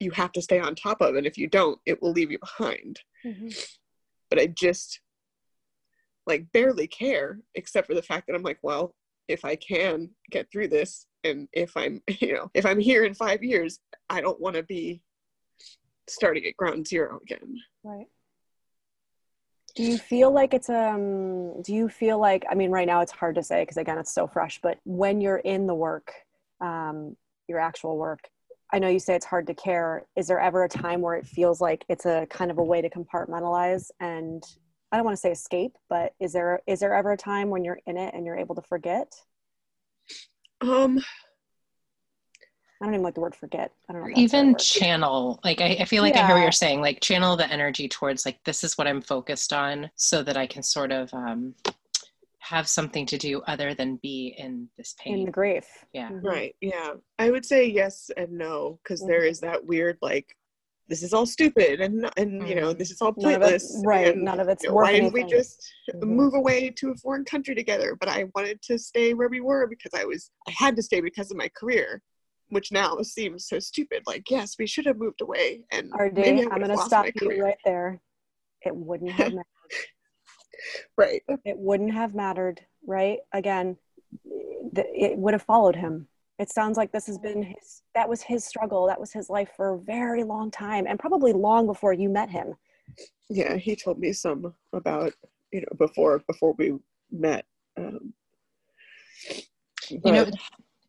you 0.05 0.11
have 0.13 0.33
to 0.33 0.43
stay 0.43 0.59
on 0.59 0.75
top 0.75 1.01
of 1.01 1.17
and 1.17 1.27
if 1.27 1.37
you 1.37 1.49
don't 1.49 1.81
it 1.87 2.01
will 2.01 2.13
leave 2.13 2.31
you 2.31 2.39
behind. 2.39 3.01
But 4.31 4.39
i 4.39 4.47
just 4.47 5.01
like 6.27 6.51
barely 6.53 6.87
care 6.87 7.39
except 7.55 7.87
for 7.87 7.95
the 7.95 8.03
fact 8.03 8.27
that 8.27 8.35
i'm 8.35 8.43
like 8.43 8.59
well 8.63 8.95
if 9.29 9.45
i 9.45 9.55
can 9.55 10.11
get 10.31 10.51
through 10.51 10.69
this 10.69 11.07
and 11.23 11.49
if 11.53 11.77
i'm 11.77 12.03
you 12.21 12.33
know 12.33 12.51
if 12.55 12.67
i'm 12.67 12.81
here 12.81 13.05
in 13.05 13.15
five 13.15 13.45
years 13.45 13.79
i 14.11 14.21
don't 14.21 14.41
want 14.41 14.57
to 14.57 14.63
be 14.63 15.03
starting 16.09 16.45
at 16.47 16.57
ground 16.57 16.87
zero 16.87 17.21
again. 17.23 17.57
Right. 17.83 18.07
Do 19.75 19.83
you 19.83 19.99
feel 19.99 20.31
like 20.31 20.55
it's 20.55 20.69
um 20.69 21.63
do 21.63 21.75
you 21.75 21.89
feel 21.89 22.19
like 22.19 22.45
I 22.49 22.55
mean 22.55 22.71
right 22.71 22.87
now 22.87 23.01
it's 23.01 23.13
hard 23.13 23.35
to 23.37 23.43
say 23.43 23.63
because 23.63 23.77
again 23.77 23.99
it's 23.99 24.15
so 24.15 24.27
fresh 24.27 24.61
but 24.63 24.79
when 24.85 25.21
you're 25.21 25.39
in 25.39 25.67
the 25.67 25.75
work 25.75 26.13
um 26.61 27.17
your 27.49 27.59
actual 27.59 27.97
work 27.97 28.29
I 28.75 28.81
know 28.81 28.89
you 28.89 28.99
say 28.99 29.15
it's 29.15 29.25
hard 29.25 29.47
to 29.47 29.55
care. 29.55 30.05
Is 30.17 30.27
there 30.27 30.41
ever 30.41 30.65
a 30.65 30.69
time 30.69 31.01
where 31.01 31.15
it 31.15 31.25
feels 31.25 31.61
like 31.61 31.85
it's 31.89 32.07
a 32.07 32.27
kind 32.29 32.51
of 32.51 32.59
a 32.59 32.65
way 32.65 32.83
to 32.83 32.91
compartmentalize 32.91 33.89
and 34.01 34.43
I 34.91 34.97
don't 34.97 35.05
want 35.05 35.17
to 35.17 35.21
say 35.21 35.31
escape 35.31 35.77
but 35.89 36.13
is 36.19 36.33
there 36.33 36.61
is 36.67 36.81
there 36.81 36.93
ever 36.93 37.13
a 37.13 37.17
time 37.17 37.51
when 37.51 37.63
you're 37.63 37.79
in 37.87 37.97
it 37.97 38.13
and 38.15 38.27
you're 38.27 38.37
able 38.37 38.57
to 38.57 38.63
forget? 38.63 39.15
Um 40.61 40.99
I 42.83 42.87
don't 42.87 42.95
even 42.95 43.05
like 43.05 43.15
the 43.15 43.21
word 43.21 43.37
forget. 43.37 43.71
I 43.89 43.93
don't 43.93 44.03
know 44.03 44.09
if 44.09 44.17
that's 44.17 44.33
the 44.33 44.39
even 44.39 44.57
channel. 44.57 45.39
Like 45.45 45.61
I, 45.61 45.77
I 45.79 45.85
feel 45.85 46.03
like 46.03 46.17
i 46.17 46.27
hear 46.27 46.35
what 46.35 46.43
you're 46.43 46.51
saying 46.51 46.81
like 46.81 47.01
channel 47.01 47.37
the 47.37 47.49
energy 47.53 47.89
towards 47.89 48.27
like 48.27 48.43
this 48.43 48.65
is 48.65 48.77
what 48.77 48.89
i'm 48.89 49.01
focused 49.01 49.53
on 49.53 49.89
so 49.95 50.25
that 50.25 50.37
i 50.37 50.49
can 50.49 50.65
sort 50.65 50.91
of 50.91 51.15
um 51.15 51.55
have 52.45 52.69
something 52.69 53.07
to 53.07 53.17
do 53.17 53.41
other 53.53 53.73
than 53.75 53.97
be 54.03 54.35
in 54.39 54.69
this 54.77 54.95
pain 55.01 55.15
in 55.21 55.25
the 55.25 55.31
grief 55.31 55.67
yeah 55.93 56.11
Mhm. 56.11 56.23
Right. 56.25 56.55
Yeah. 56.61 56.95
I 57.19 57.31
would 57.31 57.47
say 57.53 57.65
yes 57.67 58.11
and 58.19 58.33
no 58.33 58.79
because 58.83 59.01
there 59.07 59.25
is 59.25 59.41
that 59.41 59.65
weird 59.65 59.97
like 60.03 60.29
this 60.87 61.03
is 61.03 61.15
all 61.15 61.25
stupid 61.25 61.81
and 61.81 61.97
and 62.19 62.47
you 62.47 62.55
know 62.55 62.75
Mhm. 62.75 62.79
this 62.79 62.91
is 62.91 63.01
all 63.01 63.15
none 63.17 63.35
of 63.37 63.41
pointless. 63.41 63.65
it 63.83 63.87
right 63.87 64.09
and, 64.15 64.23
none 64.23 64.41
of 64.41 64.49
it's 64.49 64.63
you 64.65 64.69
know, 64.69 64.75
worth 64.77 64.85
why 64.85 64.93
didn't 64.93 65.15
we 65.15 65.21
anything. 65.23 65.39
just 65.39 65.57
Mhm. 65.95 66.09
move 66.21 66.35
away 66.35 66.69
to 66.71 66.91
a 66.91 66.97
foreign 66.97 67.25
country 67.25 67.55
together? 67.55 67.97
But 67.99 68.09
I 68.11 68.25
wanted 68.35 68.61
to 68.69 68.79
stay 68.79 69.15
where 69.15 69.31
we 69.31 69.41
were 69.41 69.67
because 69.67 69.95
I 69.95 70.05
was 70.05 70.31
I 70.47 70.53
had 70.65 70.77
to 70.77 70.83
stay 70.83 71.01
because 71.01 71.31
of 71.31 71.39
my 71.39 71.49
career, 71.61 72.03
which 72.51 72.71
now 72.71 72.91
seems 73.01 73.47
so 73.49 73.59
stupid. 73.59 74.03
Like 74.07 74.25
yes, 74.31 74.57
we 74.59 74.67
should 74.67 74.85
have 74.91 74.99
moved 74.99 75.23
away 75.23 75.49
and 75.71 75.87
RD, 75.99 76.19
maybe 76.19 76.41
I 76.43 76.51
I'm 76.53 76.61
gonna 76.61 76.77
stop 76.77 77.07
you 77.19 77.43
right 77.43 77.63
there. 77.65 78.03
It 78.69 78.77
wouldn't 78.77 79.13
have 79.13 79.33
mattered. 79.41 79.87
Right. 80.97 81.23
It 81.29 81.57
wouldn't 81.59 81.93
have 81.93 82.15
mattered, 82.15 82.61
right? 82.87 83.19
Again, 83.33 83.77
th- 84.75 84.87
it 84.93 85.17
would 85.19 85.35
have 85.35 85.43
followed 85.43 85.77
him. 85.77 86.09
It 86.39 86.51
sounds 86.51 86.77
like 86.77 86.91
this 86.91 87.07
has 87.07 87.19
been 87.19 87.43
his, 87.43 87.83
that 87.95 88.09
was 88.09 88.21
his 88.23 88.45
struggle. 88.45 88.87
That 88.87 88.99
was 88.99 89.13
his 89.13 89.31
life 89.31 89.51
for 89.57 89.75
a 89.75 89.79
very 89.79 90.25
long 90.25 90.51
time 90.51 90.87
and 90.89 90.99
probably 90.99 91.33
long 91.33 91.67
before 91.67 91.93
you 91.93 92.09
met 92.09 92.29
him. 92.29 92.55
Yeah, 93.31 93.57
he 93.57 93.77
told 93.77 93.99
me 93.99 94.13
some 94.13 94.55
about 94.73 95.13
you 95.53 95.61
know 95.61 95.77
before 95.79 96.19
before 96.27 96.55
we 96.59 96.75
met. 97.11 97.45
Um, 97.77 98.13
you 99.91 100.01
know 100.13 100.25
but- 100.25 100.35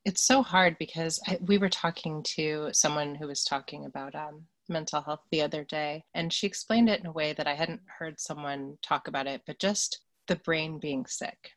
it's 0.06 0.24
so 0.24 0.44
hard 0.44 0.78
because 0.78 1.20
I, 1.28 1.38
we 1.41 1.58
were 1.58 1.70
talking 1.70 2.24
to 2.36 2.70
someone 2.72 3.15
who 3.15 3.28
was 3.28 3.44
talking 3.44 3.86
about 3.86 4.13
um, 4.15 4.44
mental 4.70 5.02
health 5.02 5.22
the 5.32 5.41
other 5.41 5.63
day 5.63 6.04
and 6.13 6.32
she 6.32 6.48
explained 6.48 6.89
it 6.89 7.00
in 7.00 7.06
a 7.06 7.12
way 7.12 7.34
that 7.34 7.48
i 7.48 7.54
hadn't 7.54 7.82
heard 8.00 8.20
someone 8.20 8.78
talk 8.82 9.08
about 9.08 9.28
it 9.28 9.41
but 9.46 9.60
just 9.60 10.00
the 10.28 10.36
brain 10.38 10.80
being 10.80 11.06
sick 11.06 11.52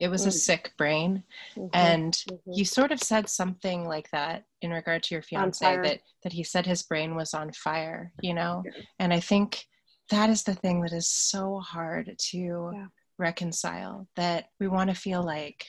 it 0.00 0.08
was 0.08 0.24
a 0.24 0.30
Mm. 0.30 0.32
sick 0.32 0.72
brain 0.78 1.22
Mm-hmm. 1.56 1.68
and 1.74 2.12
Mhm. 2.30 2.56
you 2.58 2.64
sort 2.64 2.90
of 2.90 3.00
said 3.02 3.28
something 3.28 3.84
like 3.86 4.10
that 4.12 4.44
in 4.62 4.70
regard 4.70 5.02
to 5.04 5.14
your 5.14 5.22
fiance 5.22 5.76
that 5.82 6.00
that 6.22 6.32
he 6.32 6.42
said 6.42 6.64
his 6.66 6.82
brain 6.82 7.14
was 7.16 7.34
on 7.34 7.52
fire 7.52 8.12
you 8.22 8.32
know 8.32 8.62
Yeah. 8.64 8.72
and 8.98 9.12
i 9.12 9.20
think 9.20 9.66
that 10.10 10.30
is 10.30 10.42
the 10.44 10.54
thing 10.54 10.80
that 10.82 10.92
is 10.92 11.08
so 11.08 11.60
hard 11.60 12.16
to 12.30 12.70
Yeah. 12.72 12.86
reconcile 13.18 14.08
that 14.16 14.48
we 14.58 14.68
want 14.68 14.88
to 14.90 14.96
feel 14.96 15.22
like 15.22 15.66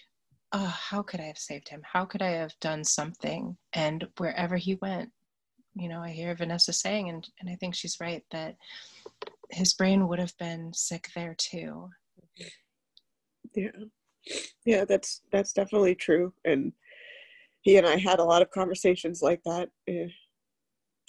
oh, 0.51 0.75
how 0.89 1.01
could 1.01 1.19
I 1.19 1.25
have 1.25 1.37
saved 1.37 1.69
him? 1.69 1.81
How 1.83 2.05
could 2.05 2.21
I 2.21 2.31
have 2.31 2.53
done 2.59 2.83
something? 2.83 3.57
And 3.73 4.07
wherever 4.17 4.57
he 4.57 4.75
went, 4.75 5.11
you 5.75 5.89
know, 5.89 6.01
I 6.01 6.09
hear 6.09 6.33
Vanessa 6.35 6.71
saying, 6.71 7.09
and, 7.09 7.27
and 7.39 7.49
I 7.49 7.55
think 7.55 7.75
she's 7.75 7.99
right, 7.99 8.23
that 8.31 8.55
his 9.51 9.73
brain 9.73 10.07
would 10.07 10.19
have 10.19 10.37
been 10.37 10.73
sick 10.73 11.09
there 11.15 11.35
too. 11.37 11.89
Yeah. 13.55 13.69
Yeah, 14.65 14.85
that's 14.85 15.21
that's 15.31 15.53
definitely 15.53 15.95
true. 15.95 16.33
And 16.45 16.73
he 17.61 17.77
and 17.77 17.85
I 17.85 17.97
had 17.97 18.19
a 18.19 18.23
lot 18.23 18.41
of 18.41 18.49
conversations 18.51 19.21
like 19.21 19.41
that, 19.45 19.69
eh, 19.87 20.07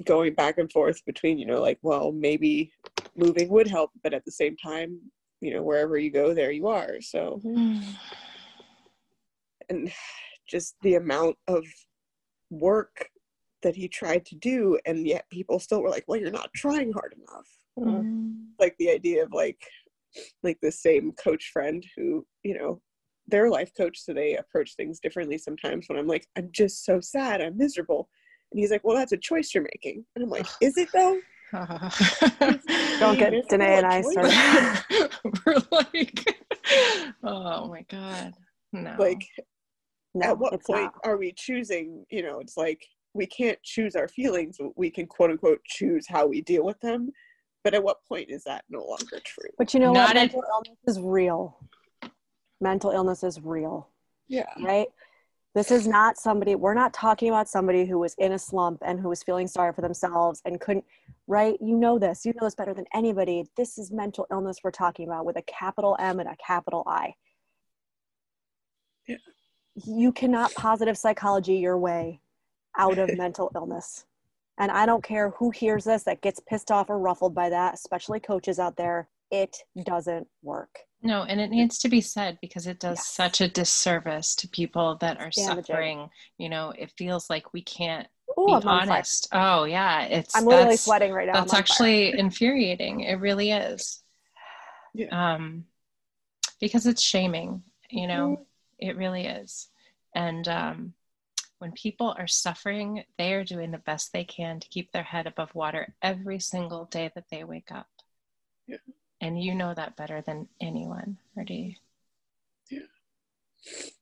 going 0.05 0.35
back 0.35 0.59
and 0.59 0.71
forth 0.71 1.05
between, 1.07 1.39
you 1.39 1.47
know, 1.47 1.61
like, 1.61 1.79
well, 1.83 2.13
maybe 2.13 2.73
moving 3.17 3.49
would 3.49 3.69
help, 3.69 3.91
but 4.03 4.13
at 4.13 4.25
the 4.25 4.33
same 4.33 4.57
time, 4.57 5.01
you 5.41 5.55
know, 5.55 5.63
wherever 5.63 5.97
you 5.97 6.11
go, 6.11 6.35
there 6.35 6.51
you 6.51 6.67
are. 6.67 7.01
So, 7.01 7.41
and 9.69 9.91
just 10.49 10.77
the 10.83 10.95
amount 10.95 11.37
of 11.49 11.65
work 12.51 13.09
that 13.63 13.75
he 13.75 13.89
tried 13.89 14.25
to 14.27 14.37
do, 14.37 14.79
and 14.87 15.07
yet 15.07 15.29
people 15.31 15.59
still 15.59 15.83
were 15.83 15.91
like, 15.91 16.05
well, 16.07 16.21
you're 16.21 16.31
not 16.31 16.51
trying 16.55 16.93
hard 16.93 17.15
enough. 17.15 17.49
Mm-hmm. 17.79 18.31
Like 18.59 18.77
the 18.79 18.91
idea 18.91 19.25
of 19.25 19.33
like, 19.33 19.61
like 20.43 20.59
the 20.63 20.73
same 20.73 21.13
coach 21.13 21.51
friend 21.53 21.85
who, 21.97 22.25
you 22.43 22.57
know, 22.57 22.81
their 23.29 23.51
life 23.51 23.73
coach, 23.77 23.99
so 23.99 24.15
they 24.15 24.37
approach 24.37 24.77
things 24.77 25.01
differently 25.01 25.37
sometimes 25.37 25.89
when 25.89 25.99
I'm 25.99 26.07
like, 26.07 26.27
I'm 26.37 26.49
just 26.53 26.85
so 26.85 27.01
sad, 27.01 27.41
I'm 27.41 27.57
miserable. 27.57 28.09
And 28.53 28.61
he's 28.61 28.71
like, 28.71 28.85
Well, 28.85 28.97
that's 28.97 29.13
a 29.13 29.17
choice 29.17 29.53
you're 29.53 29.67
making. 29.75 30.05
And 30.15 30.25
I'm 30.25 30.31
like, 30.31 30.47
Is 30.61 30.77
it 30.77 30.89
though? 30.93 31.19
Don't 31.53 33.19
get 33.19 33.49
Danae 33.49 33.79
and 33.79 33.87
I 33.87 34.01
started. 34.03 35.11
We're 35.47 35.57
like, 35.71 36.45
oh 37.23 37.69
my 37.69 37.85
God. 37.89 38.35
No. 38.73 38.97
Like, 38.99 39.25
no, 40.21 40.31
at 40.31 40.39
what 40.39 40.53
point 40.65 40.83
not. 40.83 41.01
are 41.05 41.17
we 41.17 41.33
choosing? 41.33 42.05
You 42.11 42.23
know, 42.23 42.41
it's 42.41 42.57
like 42.57 42.87
we 43.15 43.27
can't 43.27 43.61
choose 43.63 43.97
our 43.97 44.09
feelings. 44.09 44.59
We 44.77 44.91
can 44.91 45.07
quote 45.07 45.31
unquote 45.31 45.63
choose 45.65 46.07
how 46.09 46.27
we 46.27 46.41
deal 46.41 46.65
with 46.65 46.81
them. 46.81 47.11
But 47.65 47.75
at 47.75 47.83
what 47.83 48.05
point 48.09 48.31
is 48.31 48.45
that 48.45 48.65
no 48.69 48.85
longer 48.85 49.21
true? 49.25 49.51
But 49.59 49.75
you 49.75 49.81
know 49.81 49.93
not 49.93 50.09
what? 50.09 50.15
Mental 50.15 50.45
illness 50.55 50.79
is 50.87 51.01
real 51.01 51.59
mental 52.61 52.91
illness 52.91 53.23
is 53.23 53.41
real. 53.41 53.89
Yeah. 54.29 54.47
Right? 54.61 54.89
This 55.55 55.71
is 55.71 55.87
not 55.87 56.19
somebody, 56.19 56.55
we're 56.55 56.75
not 56.75 56.93
talking 56.93 57.29
about 57.29 57.49
somebody 57.49 57.87
who 57.87 57.99
was 57.99 58.15
in 58.19 58.33
a 58.33 58.39
slump 58.39 58.83
and 58.85 59.01
who 59.01 59.09
was 59.09 59.23
feeling 59.23 59.47
sorry 59.47 59.73
for 59.73 59.81
themselves 59.81 60.43
and 60.45 60.61
couldn't, 60.61 60.85
right? 61.27 61.57
You 61.63 61.77
know 61.77 61.99
this. 61.99 62.27
You 62.27 62.35
know 62.35 62.47
this 62.47 62.55
better 62.55 62.75
than 62.75 62.85
anybody. 62.93 63.45
This 63.57 63.79
is 63.79 63.91
mental 63.91 64.27
illness 64.31 64.59
we're 64.63 64.71
talking 64.71 65.09
about 65.09 65.25
with 65.25 65.37
a 65.37 65.43
capital 65.43 65.97
M 65.99 66.21
and 66.21 66.29
a 66.29 66.37
capital 66.45 66.83
I. 66.87 67.15
Yeah. 69.09 69.17
You 69.85 70.13
cannot 70.13 70.55
positive 70.55 70.97
psychology 70.97 71.57
your 71.57 71.79
way 71.79 72.21
out 72.77 72.99
of 72.99 73.15
mental 73.17 73.51
illness. 73.55 74.07
And 74.59 74.71
I 74.71 74.87
don't 74.87 75.05
care 75.05 75.31
who 75.31 75.51
hears 75.51 75.85
this 75.85 76.05
that 76.05 76.23
gets 76.23 76.41
pissed 76.41 76.71
off 76.71 76.89
or 76.89 76.99
ruffled 76.99 77.35
by 77.35 77.51
that, 77.51 77.75
especially 77.75 78.21
coaches 78.21 78.59
out 78.59 78.77
there. 78.77 79.09
It 79.31 79.57
doesn't 79.85 80.29
work. 80.43 80.79
No, 81.03 81.23
and 81.23 81.41
it 81.41 81.51
needs 81.51 81.79
to 81.79 81.89
be 81.89 82.01
said 82.01 82.39
because 82.41 82.67
it 82.67 82.81
does 82.81 82.99
yes. 82.99 83.09
such 83.09 83.41
a 83.41 83.49
disservice 83.49 84.35
to 84.37 84.49
people 84.49 84.97
that 85.01 85.19
are 85.21 85.31
Damaging. 85.31 85.65
suffering. 85.65 86.09
You 86.39 86.49
know, 86.49 86.73
it 86.77 86.93
feels 86.97 87.29
like 87.29 87.53
we 87.53 87.63
can't 87.63 88.09
Ooh, 88.39 88.47
be 88.47 88.53
I'm 88.53 88.67
honest. 88.67 89.29
Oh 89.33 89.65
yeah, 89.65 90.05
it's. 90.05 90.35
I'm 90.35 90.45
literally 90.45 90.77
sweating 90.77 91.13
right 91.13 91.27
now. 91.27 91.35
That's 91.35 91.55
actually 91.55 92.19
infuriating. 92.19 93.01
It 93.01 93.21
really 93.21 93.53
is. 93.53 94.03
Yeah. 94.95 95.35
Um, 95.35 95.65
because 96.61 96.87
it's 96.87 97.03
shaming. 97.03 97.63
You 97.91 98.07
know, 98.09 98.29
mm-hmm. 98.29 98.43
It 98.79 98.97
really 98.97 99.27
is, 99.27 99.69
and 100.15 100.47
um, 100.49 100.95
when 101.59 101.73
people 101.73 102.15
are 102.19 102.27
suffering, 102.27 103.05
they 103.19 103.33
are 103.33 103.45
doing 103.45 103.71
the 103.71 103.79
best 103.79 104.13
they 104.13 104.25
can 104.25 104.61
to 104.61 104.69
keep 104.69 104.93
their 104.93 105.03
head 105.03 105.27
above 105.27 105.55
water 105.55 105.95
every 106.03 106.39
single 106.39 106.85
day 106.85 107.11
that 107.15 107.25
they 107.31 107.45
wake 107.45 107.73
up. 107.73 107.89
Yeah. 108.67 108.77
And 109.21 109.43
you 109.43 109.55
know 109.55 109.73
that 109.73 109.97
better 109.97 110.21
than 110.21 110.49
anyone, 110.61 111.17
or 111.37 111.45
do 111.45 111.55
you? 111.55 111.75
Yeah. 112.71 112.81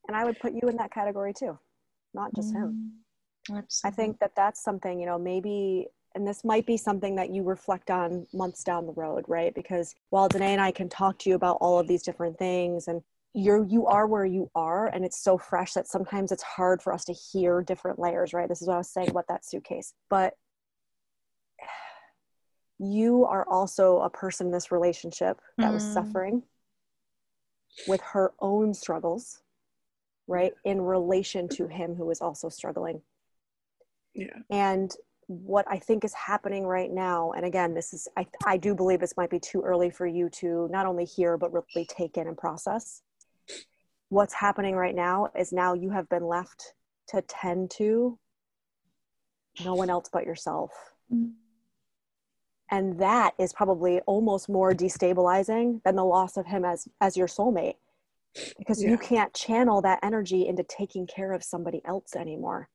And 0.08 0.16
I 0.16 0.24
would 0.24 0.38
put 0.40 0.52
you 0.52 0.68
in 0.68 0.76
that 0.76 0.92
category 0.92 1.32
too, 1.32 1.58
not 2.12 2.34
just 2.34 2.52
mm, 2.52 2.56
him. 2.56 2.92
Absolutely. 3.50 3.68
I 3.84 3.90
think 3.90 4.18
that 4.18 4.32
that's 4.34 4.62
something, 4.62 4.98
you 4.98 5.06
know, 5.06 5.18
maybe, 5.18 5.86
and 6.14 6.26
this 6.26 6.44
might 6.44 6.66
be 6.66 6.76
something 6.76 7.14
that 7.16 7.30
you 7.30 7.42
reflect 7.44 7.90
on 7.90 8.26
months 8.32 8.64
down 8.64 8.86
the 8.86 8.92
road, 8.92 9.24
right? 9.28 9.54
Because 9.54 9.94
while 10.10 10.28
Danae 10.28 10.52
and 10.52 10.60
I 10.60 10.72
can 10.72 10.88
talk 10.88 11.18
to 11.20 11.30
you 11.30 11.36
about 11.36 11.58
all 11.60 11.78
of 11.78 11.86
these 11.86 12.02
different 12.02 12.38
things 12.38 12.88
and 12.88 13.02
you're 13.34 13.64
you 13.66 13.86
are 13.86 14.06
where 14.06 14.24
you 14.24 14.48
are 14.54 14.86
and 14.86 15.04
it's 15.04 15.22
so 15.22 15.36
fresh 15.36 15.72
that 15.72 15.88
sometimes 15.88 16.30
it's 16.30 16.42
hard 16.42 16.80
for 16.80 16.92
us 16.92 17.04
to 17.04 17.12
hear 17.12 17.62
different 17.62 17.98
layers 17.98 18.32
right 18.32 18.48
this 18.48 18.62
is 18.62 18.68
what 18.68 18.74
i 18.74 18.78
was 18.78 18.92
saying 18.92 19.10
about 19.10 19.26
that 19.28 19.44
suitcase 19.44 19.92
but 20.08 20.34
you 22.78 23.24
are 23.24 23.48
also 23.48 24.00
a 24.00 24.10
person 24.10 24.46
in 24.46 24.52
this 24.52 24.72
relationship 24.72 25.40
that 25.58 25.70
mm. 25.70 25.74
was 25.74 25.84
suffering 25.84 26.42
with 27.86 28.00
her 28.00 28.32
own 28.40 28.74
struggles, 28.74 29.42
right? 30.26 30.52
In 30.64 30.80
relation 30.80 31.48
to 31.50 31.66
him 31.66 31.94
who 31.94 32.10
is 32.10 32.20
also 32.20 32.48
struggling. 32.48 33.00
Yeah. 34.14 34.38
And 34.50 34.92
what 35.26 35.64
I 35.68 35.78
think 35.78 36.04
is 36.04 36.14
happening 36.14 36.66
right 36.66 36.90
now, 36.90 37.32
and 37.32 37.46
again, 37.46 37.74
this 37.74 37.94
is, 37.94 38.08
I, 38.16 38.26
I 38.46 38.56
do 38.56 38.74
believe 38.74 39.00
this 39.00 39.16
might 39.16 39.30
be 39.30 39.40
too 39.40 39.62
early 39.62 39.90
for 39.90 40.06
you 40.06 40.28
to 40.30 40.68
not 40.70 40.86
only 40.86 41.04
hear, 41.04 41.36
but 41.36 41.52
really 41.52 41.86
take 41.86 42.16
in 42.16 42.28
and 42.28 42.36
process. 42.36 43.02
What's 44.14 44.32
happening 44.32 44.76
right 44.76 44.94
now 44.94 45.28
is 45.36 45.52
now 45.52 45.74
you 45.74 45.90
have 45.90 46.08
been 46.08 46.24
left 46.24 46.74
to 47.08 47.20
tend 47.22 47.72
to 47.78 48.16
no 49.64 49.74
one 49.74 49.90
else 49.90 50.08
but 50.12 50.24
yourself. 50.24 50.70
And 52.70 52.96
that 53.00 53.34
is 53.40 53.52
probably 53.52 54.00
almost 54.02 54.48
more 54.48 54.72
destabilizing 54.72 55.82
than 55.82 55.96
the 55.96 56.04
loss 56.04 56.36
of 56.36 56.46
him 56.46 56.64
as 56.64 56.86
as 57.00 57.16
your 57.16 57.26
soulmate 57.26 57.74
because 58.56 58.84
yeah. 58.84 58.90
you 58.90 58.98
can't 58.98 59.34
channel 59.34 59.82
that 59.82 59.98
energy 60.04 60.46
into 60.46 60.62
taking 60.62 61.08
care 61.08 61.32
of 61.32 61.42
somebody 61.42 61.80
else 61.84 62.14
anymore 62.14 62.68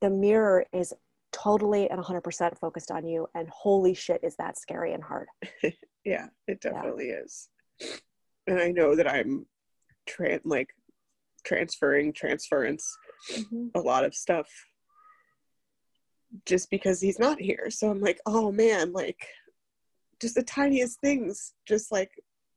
the 0.00 0.10
mirror 0.10 0.64
is 0.72 0.92
totally 1.32 1.90
and 1.90 2.00
100% 2.00 2.58
focused 2.58 2.92
on 2.92 3.04
you 3.04 3.26
and 3.34 3.48
holy 3.48 3.94
shit 3.94 4.20
is 4.22 4.36
that 4.36 4.56
scary 4.56 4.92
and 4.92 5.02
hard 5.02 5.26
yeah 6.04 6.26
it 6.46 6.60
definitely 6.60 7.08
yeah. 7.08 7.20
is 7.24 7.48
and 8.46 8.60
i 8.60 8.70
know 8.70 8.94
that 8.94 9.10
i'm 9.10 9.44
tra- 10.06 10.40
like 10.44 10.70
transferring 11.44 12.12
transference 12.12 12.96
mm-hmm. 13.32 13.66
a 13.74 13.80
lot 13.80 14.04
of 14.04 14.14
stuff 14.14 14.48
just 16.46 16.70
because 16.70 17.00
he's 17.00 17.18
not 17.18 17.40
here. 17.40 17.70
So 17.70 17.90
I'm 17.90 18.00
like, 18.00 18.20
oh 18.26 18.50
man, 18.50 18.92
like 18.92 19.26
just 20.20 20.34
the 20.34 20.42
tiniest 20.42 21.00
things 21.00 21.54
just 21.66 21.92
like 21.92 22.10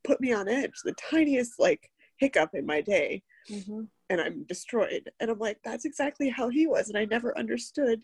put 0.04 0.20
me 0.20 0.32
on 0.32 0.48
edge. 0.48 0.72
The 0.84 0.94
tiniest 0.94 1.58
like 1.58 1.90
hiccup 2.16 2.50
in 2.54 2.66
my 2.66 2.80
day. 2.80 3.22
Mm-hmm. 3.50 3.82
And 4.10 4.20
I'm 4.20 4.44
destroyed. 4.44 5.10
And 5.20 5.30
I'm 5.30 5.38
like, 5.38 5.58
that's 5.64 5.84
exactly 5.84 6.28
how 6.28 6.48
he 6.48 6.66
was. 6.66 6.88
And 6.88 6.96
I 6.96 7.04
never 7.04 7.36
understood. 7.38 8.00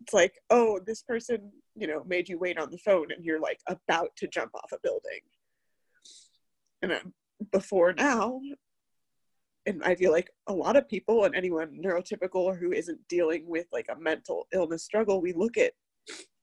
It's 0.00 0.12
like, 0.12 0.34
oh, 0.50 0.80
this 0.84 1.02
person, 1.02 1.52
you 1.76 1.86
know, 1.86 2.02
made 2.04 2.28
you 2.28 2.38
wait 2.38 2.58
on 2.58 2.70
the 2.70 2.78
phone 2.78 3.12
and 3.12 3.24
you're 3.24 3.40
like 3.40 3.60
about 3.68 4.10
to 4.16 4.26
jump 4.26 4.50
off 4.54 4.72
a 4.72 4.78
building. 4.82 5.20
And 6.82 6.92
I'm, 6.92 7.14
before 7.52 7.92
now, 7.92 8.40
and 9.66 9.82
I 9.82 9.94
feel 9.94 10.12
like 10.12 10.30
a 10.46 10.52
lot 10.52 10.76
of 10.76 10.88
people 10.88 11.24
and 11.24 11.34
anyone 11.34 11.78
neurotypical 11.82 12.36
or 12.36 12.54
who 12.54 12.72
isn't 12.72 12.98
dealing 13.08 13.48
with 13.48 13.66
like 13.72 13.86
a 13.90 13.98
mental 13.98 14.46
illness 14.52 14.84
struggle, 14.84 15.20
we 15.20 15.32
look 15.32 15.56
at 15.56 15.72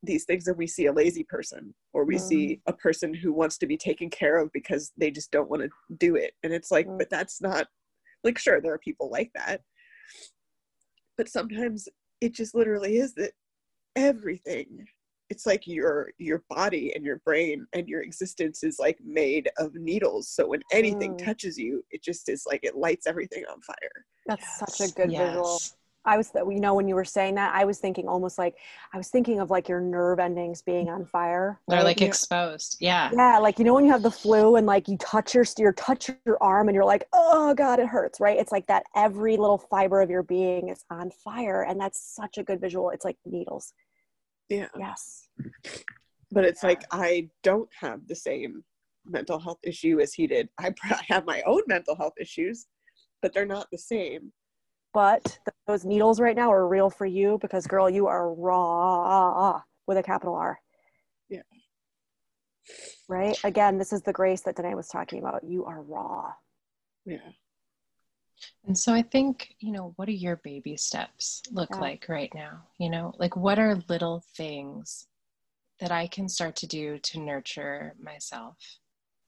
these 0.04 0.26
things 0.26 0.48
and 0.48 0.58
we 0.58 0.66
see 0.66 0.88
a 0.88 0.94
lazy 0.94 1.24
person 1.24 1.74
or 1.94 2.04
we 2.04 2.16
mm. 2.16 2.22
see 2.22 2.62
a 2.66 2.74
person 2.74 3.14
who 3.14 3.32
wants 3.32 3.58
to 3.60 3.68
be 3.68 3.78
taken 3.78 4.10
care 4.10 4.38
of 4.38 4.52
because 4.54 4.92
they 4.98 5.12
just 5.12 5.32
don't 5.32 5.50
want 5.50 5.62
to 5.62 5.70
do 5.98 6.16
it. 6.16 6.34
And 6.44 6.52
it's 6.52 6.72
like, 6.72 6.88
mm. 6.88 6.98
but 6.98 7.10
that's 7.10 7.42
not 7.42 7.68
like, 8.24 8.38
sure, 8.38 8.60
there 8.60 8.74
are 8.74 8.80
people 8.80 9.10
like 9.12 9.32
that. 9.36 9.62
But 11.18 11.30
sometimes 11.30 11.88
it 12.22 12.34
just 12.34 12.56
literally 12.56 12.98
is 12.98 13.14
that 13.16 13.34
everything 13.96 14.86
it's 15.32 15.46
like 15.46 15.66
your 15.66 16.12
your 16.18 16.44
body 16.50 16.94
and 16.94 17.06
your 17.06 17.18
brain 17.20 17.66
and 17.74 17.88
your 17.88 18.02
existence 18.02 18.64
is 18.64 18.78
like 18.80 19.00
made 19.04 19.50
of 19.58 19.74
needles. 19.74 20.28
So 20.28 20.48
when 20.48 20.62
anything 20.72 21.14
mm. 21.14 21.26
touches 21.26 21.58
you 21.58 21.84
it 21.90 22.04
just 22.04 22.30
is 22.30 22.44
like 22.46 22.64
it 22.64 22.76
lights 22.76 23.08
everything 23.08 23.44
on 23.52 23.62
fire. 23.62 24.06
That's 24.28 24.46
yes. 24.46 24.78
such 24.78 24.90
a 24.90 24.94
good 24.94 25.12
yes. 25.12 25.30
visual 25.30 25.60
i 26.06 26.18
was 26.18 26.32
you 26.36 26.60
know 26.60 26.74
when 26.74 26.88
you 26.88 26.96
were 26.96 27.06
saying 27.06 27.36
that 27.36 27.54
i 27.54 27.64
was 27.64 27.80
thinking 27.80 28.08
almost 28.08 28.38
like 28.38 28.56
i 28.94 28.98
was 28.98 29.10
thinking 29.10 29.40
of 29.40 29.50
like 29.52 29.70
your 29.70 29.80
nerve 29.80 30.20
endings 30.20 30.62
being 30.62 30.90
on 30.90 31.06
fire. 31.06 31.60
They're 31.68 31.84
like 31.84 32.02
you 32.02 32.08
exposed. 32.08 32.78
Know, 32.82 32.88
yeah. 32.88 33.10
Yeah 33.14 33.38
like 33.38 33.60
you 33.60 33.66
know 33.66 33.74
when 33.74 33.86
you 33.86 33.92
have 33.92 34.02
the 34.02 34.12
flu 34.12 34.56
and 34.56 34.66
like 34.66 34.88
you 34.88 34.98
touch 34.98 35.36
your 35.36 35.46
you 35.58 35.72
touch 35.74 36.10
your 36.26 36.42
arm 36.42 36.68
and 36.68 36.76
you're 36.76 36.86
like 36.86 37.04
oh 37.14 37.54
god 37.54 37.80
it 37.80 37.88
hurts 37.88 38.20
right? 38.20 38.38
It's 38.38 38.52
like 38.52 38.68
that 38.68 38.84
every 38.96 39.38
little 39.38 39.58
fiber 39.58 40.02
of 40.02 40.10
your 40.10 40.24
being 40.24 40.70
is 40.70 40.84
on 40.90 41.12
fire 41.12 41.64
and 41.64 41.80
that's 41.80 42.02
such 42.02 42.38
a 42.38 42.44
good 42.44 42.60
visual. 42.60 42.90
It's 42.90 43.06
like 43.06 43.18
needles 43.26 43.74
yeah. 44.50 44.68
Yes. 44.78 45.30
But 46.32 46.46
it's 46.46 46.64
yeah. 46.64 46.70
like 46.70 46.84
I 46.92 47.30
don't 47.44 47.70
have 47.80 48.08
the 48.08 48.16
same 48.16 48.64
mental 49.06 49.40
health 49.40 49.60
issue 49.64 50.00
as 50.00 50.14
he 50.14 50.28
did. 50.28 50.50
I, 50.60 50.74
I 50.84 51.02
have 51.08 51.26
my 51.26 51.42
own 51.46 51.62
mental 51.68 51.96
health 51.96 52.14
issues, 52.20 52.68
but 53.22 53.34
they're 53.34 53.46
not 53.46 53.68
the 53.72 53.78
same. 53.78 54.32
But 54.94 55.24
th- 55.24 55.56
those 55.68 55.86
needles 55.86 56.20
right 56.20 56.36
now 56.36 56.52
are 56.52 56.68
real 56.68 56.90
for 56.90 57.06
you 57.06 57.38
because, 57.42 57.66
girl, 57.66 57.90
you 57.90 58.08
are 58.08 58.34
raw 58.34 59.62
with 59.88 59.98
a 59.98 60.04
capital 60.04 60.36
R. 60.36 60.60
Yeah. 61.30 61.42
Right? 63.08 63.38
Again, 63.44 63.78
this 63.78 63.94
is 63.94 64.02
the 64.02 64.14
grace 64.14 64.42
that 64.42 64.56
Danae 64.56 64.76
was 64.76 64.88
talking 64.88 65.20
about. 65.20 65.44
You 65.44 65.66
are 65.66 65.82
raw. 65.82 66.32
Yeah. 67.06 67.18
And 68.66 68.78
so 68.78 68.94
I 68.94 69.02
think, 69.02 69.56
you 69.60 69.72
know, 69.72 69.94
what 69.96 70.06
do 70.06 70.14
your 70.14 70.38
baby 70.38 70.78
steps 70.78 71.42
look 71.52 71.70
Yeah. 71.72 71.80
like 71.80 72.10
right 72.10 72.34
now? 72.34 72.64
You 72.78 72.90
know, 72.90 73.14
like 73.18 73.36
what 73.36 73.60
are 73.60 73.84
little 73.90 74.24
things 74.36 75.08
that 75.80 75.92
I 75.92 76.08
can 76.08 76.30
start 76.30 76.56
to 76.58 76.68
do 76.68 77.00
to 77.00 77.20
nurture 77.20 77.96
myself? 78.00 78.58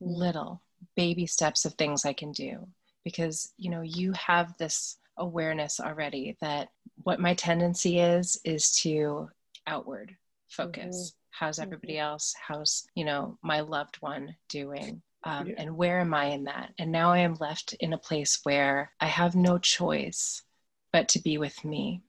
Mm. 0.01 0.17
Little 0.17 0.61
baby 0.95 1.25
steps 1.25 1.65
of 1.65 1.73
things 1.73 2.05
I 2.05 2.13
can 2.13 2.31
do. 2.31 2.67
Because, 3.03 3.53
you 3.57 3.69
know, 3.69 3.81
you 3.81 4.13
have 4.13 4.57
this 4.57 4.97
awareness 5.17 5.79
already 5.79 6.37
that 6.41 6.69
what 7.03 7.19
my 7.19 7.33
tendency 7.33 7.99
is, 7.99 8.39
is 8.45 8.71
to 8.81 9.29
outward 9.67 10.15
focus. 10.47 10.95
Mm-hmm. 10.95 11.17
How's 11.31 11.59
everybody 11.59 11.93
mm-hmm. 11.93 12.03
else? 12.03 12.33
How's, 12.47 12.87
you 12.95 13.05
know, 13.05 13.37
my 13.41 13.59
loved 13.61 13.97
one 13.97 14.35
doing? 14.49 15.01
Um, 15.25 15.47
Yeah. 15.47 15.55
And 15.57 15.77
where 15.77 15.99
am 15.99 16.13
I 16.13 16.25
in 16.25 16.45
that? 16.45 16.73
And 16.77 16.91
now 16.91 17.11
I 17.11 17.19
am 17.19 17.35
left 17.35 17.73
in 17.79 17.93
a 17.93 17.97
place 17.97 18.39
where 18.43 18.91
I 18.99 19.07
have 19.07 19.35
no 19.35 19.57
choice 19.57 20.43
but 20.91 21.07
to 21.09 21.19
be 21.21 21.37
with 21.37 21.63
me. 21.65 22.03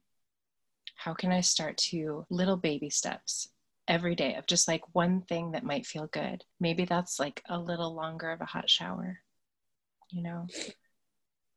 How 0.96 1.14
can 1.14 1.30
I 1.30 1.40
start 1.40 1.76
to 1.90 2.26
little 2.30 2.56
baby 2.56 2.90
steps 2.90 3.48
every 3.86 4.16
day 4.16 4.34
of 4.34 4.46
just 4.46 4.66
like 4.66 4.94
one 4.94 5.22
thing 5.22 5.52
that 5.52 5.62
might 5.62 5.86
feel 5.86 6.08
good? 6.08 6.44
Maybe 6.58 6.84
that's 6.84 7.20
like 7.20 7.42
a 7.48 7.58
little 7.60 7.94
longer 7.94 8.30
of 8.32 8.40
a 8.40 8.44
hot 8.46 8.68
shower, 8.68 9.20
you 10.10 10.22
know? 10.22 10.46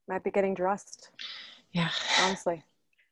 Might 0.07 0.23
be 0.23 0.31
getting 0.31 0.53
dressed, 0.53 1.11
Yeah. 1.71 1.89
honestly. 2.17 2.63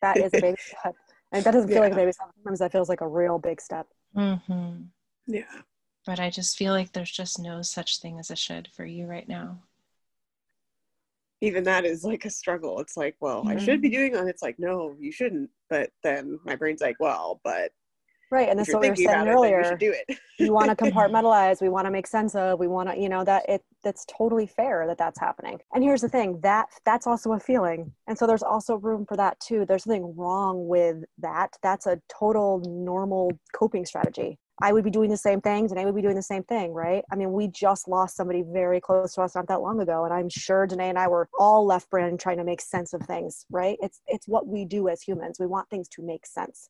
That 0.02 0.22
is 0.22 0.34
a 0.34 0.38
baby 0.40 0.58
step. 0.80 0.96
And 1.32 1.44
that 1.46 1.52
doesn't 1.52 1.72
feel 1.72 1.82
like 1.82 1.92
a 1.94 1.96
baby 1.96 2.12
step. 2.12 2.30
Sometimes 2.44 2.60
that 2.60 2.72
feels 2.72 2.90
like 2.90 3.02
a 3.02 3.08
real 3.08 3.40
big 3.40 3.62
step. 3.62 3.88
hmm 4.14 4.90
Yeah. 5.28 5.62
But 6.06 6.20
I 6.20 6.30
just 6.30 6.58
feel 6.58 6.74
like 6.74 6.92
there's 6.92 7.12
just 7.12 7.40
no 7.40 7.62
such 7.62 8.00
thing 8.00 8.20
as 8.20 8.30
a 8.30 8.36
should 8.36 8.70
for 8.76 8.86
you 8.86 9.08
right 9.08 9.28
now. 9.28 9.60
Even 11.42 11.64
that 11.64 11.86
is 11.86 12.04
like 12.04 12.26
a 12.26 12.30
struggle. 12.30 12.80
It's 12.80 12.96
like, 12.96 13.16
well, 13.20 13.48
I 13.48 13.58
should 13.58 13.82
be 13.82 13.90
mm-hmm. 13.90 13.98
doing 13.98 14.14
that. 14.14 14.28
It's 14.28 14.42
like, 14.42 14.58
no, 14.58 14.96
you 15.00 15.12
shouldn't. 15.12 15.50
But 15.70 15.90
then 16.04 16.40
my 16.46 16.56
brain's 16.56 16.82
like, 16.82 16.98
well, 17.00 17.42
but 17.44 17.72
Right. 18.32 18.50
And 18.50 18.60
if 18.60 18.68
that's 18.68 18.74
what 18.74 18.82
we 18.82 18.90
were 18.90 18.96
saying 18.96 19.10
about 19.10 19.28
it, 19.28 19.50
you 19.50 19.56
earlier. 19.56 19.78
do 19.78 19.94
it. 19.94 20.18
we 20.40 20.50
want 20.50 20.70
to 20.70 20.76
compartmentalize 20.76 21.62
we 21.62 21.70
want 21.70 21.86
to 21.86 21.92
make 21.92 22.08
sense 22.08 22.36
of 22.36 22.60
we 22.60 22.68
want 22.68 22.90
to 22.90 23.00
you 23.00 23.08
know 23.08 23.24
that 23.24 23.48
it 23.48 23.62
that's 23.84 24.06
totally 24.06 24.48
fair 24.48 24.86
that 24.88 24.98
that's 24.98 25.20
happening 25.20 25.60
and 25.74 25.84
here's 25.84 26.02
the 26.02 26.10
thing 26.10 26.40
that 26.42 26.68
that's 26.86 27.08
also 27.08 27.34
a 27.34 27.40
feeling 27.40 27.92
and 28.08 28.18
so 28.18 28.28
there's 28.28 28.44
also 28.44 28.76
room 28.78 29.06
for 29.06 29.16
that 29.16 29.40
too 29.40 29.66
there's 29.66 29.86
nothing 29.86 30.14
wrong 30.16 30.68
with 30.68 31.04
that 31.18 31.56
that's 31.62 31.86
a 31.86 32.00
total 32.10 32.60
normal 32.66 33.32
coping 33.54 33.86
strategy 33.86 34.38
I 34.62 34.72
would 34.72 34.84
be 34.84 34.90
doing 34.92 35.10
the 35.10 35.18
same 35.18 35.42
things 35.42 35.72
and 35.72 35.80
I 35.80 35.86
would 35.86 35.96
be 35.96 36.02
doing 36.02 36.16
the 36.16 36.22
same 36.22 36.44
thing, 36.44 36.74
right? 36.74 37.04
I 37.12 37.16
mean, 37.16 37.34
we 37.34 37.48
just 37.48 37.88
lost 37.88 38.16
somebody 38.16 38.42
very 38.42 38.80
close 38.80 39.14
to 39.16 39.22
us 39.22 39.36
not 39.36 39.48
that 39.48 39.62
long 39.62 39.82
ago, 39.82 40.06
and 40.06 40.14
I'm 40.14 40.30
sure 40.30 40.66
Danae 40.66 40.90
and 40.90 40.98
I 41.00 41.08
were 41.08 41.28
all 41.38 41.66
left 41.66 41.90
brain 41.90 42.18
trying 42.18 42.38
to 42.38 42.44
make 42.44 42.62
sense 42.62 42.94
of 42.94 43.02
things, 43.02 43.46
right? 43.50 43.78
It's 43.82 44.02
it's 44.08 44.28
what 44.28 44.48
we 44.48 44.66
do 44.66 44.88
as 44.88 45.02
humans. 45.02 45.40
We 45.40 45.48
want 45.48 45.70
things 45.70 45.90
to 45.90 46.02
make 46.02 46.26
sense. 46.26 46.70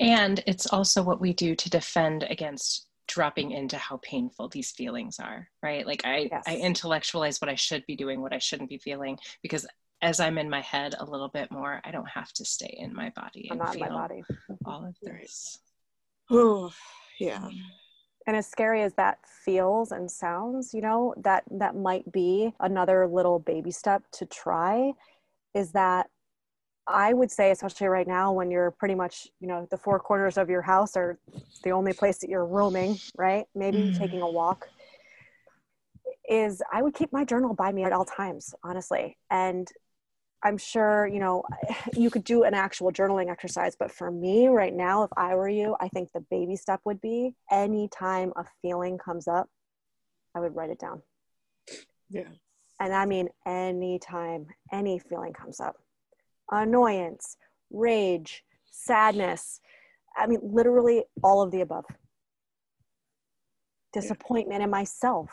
And 0.00 0.42
it's 0.46 0.66
also 0.66 1.02
what 1.02 1.20
we 1.20 1.32
do 1.32 1.54
to 1.54 1.70
defend 1.70 2.24
against 2.24 2.86
dropping 3.06 3.50
into 3.52 3.76
how 3.76 3.98
painful 4.02 4.48
these 4.48 4.70
feelings 4.70 5.18
are, 5.20 5.48
right? 5.62 5.86
Like 5.86 6.02
I, 6.04 6.28
Yes. 6.30 6.44
I 6.46 6.56
intellectualize 6.56 7.40
what 7.40 7.50
I 7.50 7.54
should 7.54 7.84
be 7.86 7.94
doing, 7.96 8.20
what 8.20 8.32
I 8.32 8.38
shouldn't 8.38 8.70
be 8.70 8.78
feeling, 8.78 9.18
because 9.42 9.66
as 10.00 10.18
I'm 10.18 10.38
in 10.38 10.50
my 10.50 10.60
head 10.60 10.94
a 10.98 11.04
little 11.04 11.28
bit 11.28 11.50
more, 11.52 11.80
I 11.84 11.90
don't 11.92 12.08
have 12.08 12.32
to 12.34 12.44
stay 12.44 12.74
in 12.78 12.94
my 12.94 13.10
body 13.10 13.48
I'm 13.50 13.58
and 13.58 13.66
not 13.66 13.74
in 13.76 13.80
feel 13.80 13.90
my 13.90 14.08
body. 14.08 14.24
all 14.64 14.84
of 14.84 14.96
Right. 15.06 15.20
this. 15.22 15.58
Yeah. 17.18 17.48
and 18.26 18.36
as 18.36 18.46
scary 18.46 18.82
as 18.82 18.94
that 18.94 19.18
feels 19.44 19.92
and 19.92 20.10
sounds 20.10 20.72
you 20.74 20.80
know 20.80 21.14
that 21.22 21.44
that 21.50 21.74
might 21.76 22.10
be 22.12 22.52
another 22.60 23.06
little 23.06 23.38
baby 23.38 23.70
step 23.70 24.02
to 24.12 24.26
try 24.26 24.92
is 25.54 25.72
that 25.72 26.08
i 26.86 27.12
would 27.12 27.30
say 27.30 27.50
especially 27.50 27.86
right 27.86 28.06
now 28.08 28.32
when 28.32 28.50
you're 28.50 28.70
pretty 28.72 28.94
much 28.94 29.28
you 29.40 29.48
know 29.48 29.66
the 29.70 29.76
four 29.76 29.98
corners 29.98 30.36
of 30.38 30.48
your 30.50 30.62
house 30.62 30.96
are 30.96 31.18
the 31.62 31.70
only 31.70 31.92
place 31.92 32.18
that 32.18 32.28
you're 32.30 32.46
roaming 32.46 33.00
right 33.16 33.46
maybe 33.54 33.78
Mhm. 33.78 33.98
taking 33.98 34.20
a 34.22 34.28
walk 34.28 34.68
is 36.28 36.62
i 36.72 36.82
would 36.82 36.94
keep 36.94 37.12
my 37.12 37.24
journal 37.24 37.54
by 37.54 37.72
me 37.72 37.84
at 37.84 37.92
all 37.92 38.04
times 38.04 38.54
honestly 38.64 39.16
and 39.30 39.68
i'm 40.42 40.58
sure 40.58 41.06
you 41.06 41.18
know 41.18 41.42
you 41.96 42.10
could 42.10 42.24
do 42.24 42.44
an 42.44 42.54
actual 42.54 42.90
journaling 42.90 43.30
exercise 43.30 43.76
but 43.78 43.90
for 43.90 44.10
me 44.10 44.48
right 44.48 44.74
now 44.74 45.02
if 45.02 45.10
i 45.16 45.34
were 45.34 45.48
you 45.48 45.76
i 45.80 45.88
think 45.88 46.08
the 46.12 46.24
baby 46.30 46.56
step 46.56 46.80
would 46.84 47.00
be 47.00 47.34
anytime 47.50 48.32
a 48.36 48.44
feeling 48.60 48.98
comes 48.98 49.28
up 49.28 49.48
i 50.34 50.40
would 50.40 50.54
write 50.54 50.70
it 50.70 50.78
down. 50.78 51.02
Yeah. 52.10 52.28
and 52.80 52.92
i 52.94 53.06
mean 53.06 53.28
anytime 53.46 54.46
any 54.72 54.98
feeling 54.98 55.32
comes 55.32 55.60
up. 55.60 55.76
Annoyance 56.50 57.36
rage 57.70 58.44
sadness 58.70 59.60
i 60.16 60.26
mean 60.26 60.40
literally 60.42 61.04
all 61.22 61.42
of 61.42 61.50
the 61.50 61.60
above. 61.60 61.84
Disappointment 63.92 64.62
in 64.62 64.70
myself 64.70 65.30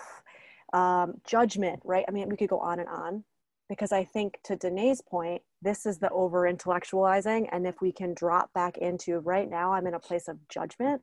um, 0.72 1.16
judgment 1.26 1.82
right? 1.84 2.06
I 2.08 2.12
mean 2.12 2.30
we 2.30 2.38
could 2.38 2.50
go 2.50 2.60
on 2.60 2.80
and 2.80 2.88
on 2.90 3.24
because 3.70 3.92
i 3.92 4.04
think 4.04 4.40
to 4.44 4.56
danae's 4.56 5.02
point 5.02 5.42
this 5.62 5.86
is 5.86 6.00
the 6.00 6.10
over 6.10 6.42
intellectualizing 6.52 7.48
and 7.52 7.66
if 7.68 7.80
we 7.82 7.92
can 7.92 8.14
drop 8.14 8.52
back 8.54 8.78
into 8.78 9.20
right 9.20 9.50
now 9.50 9.72
i'm 9.74 9.88
in 9.88 9.94
a 9.94 10.00
place 10.00 10.28
of 10.28 10.38
judgment 10.50 11.02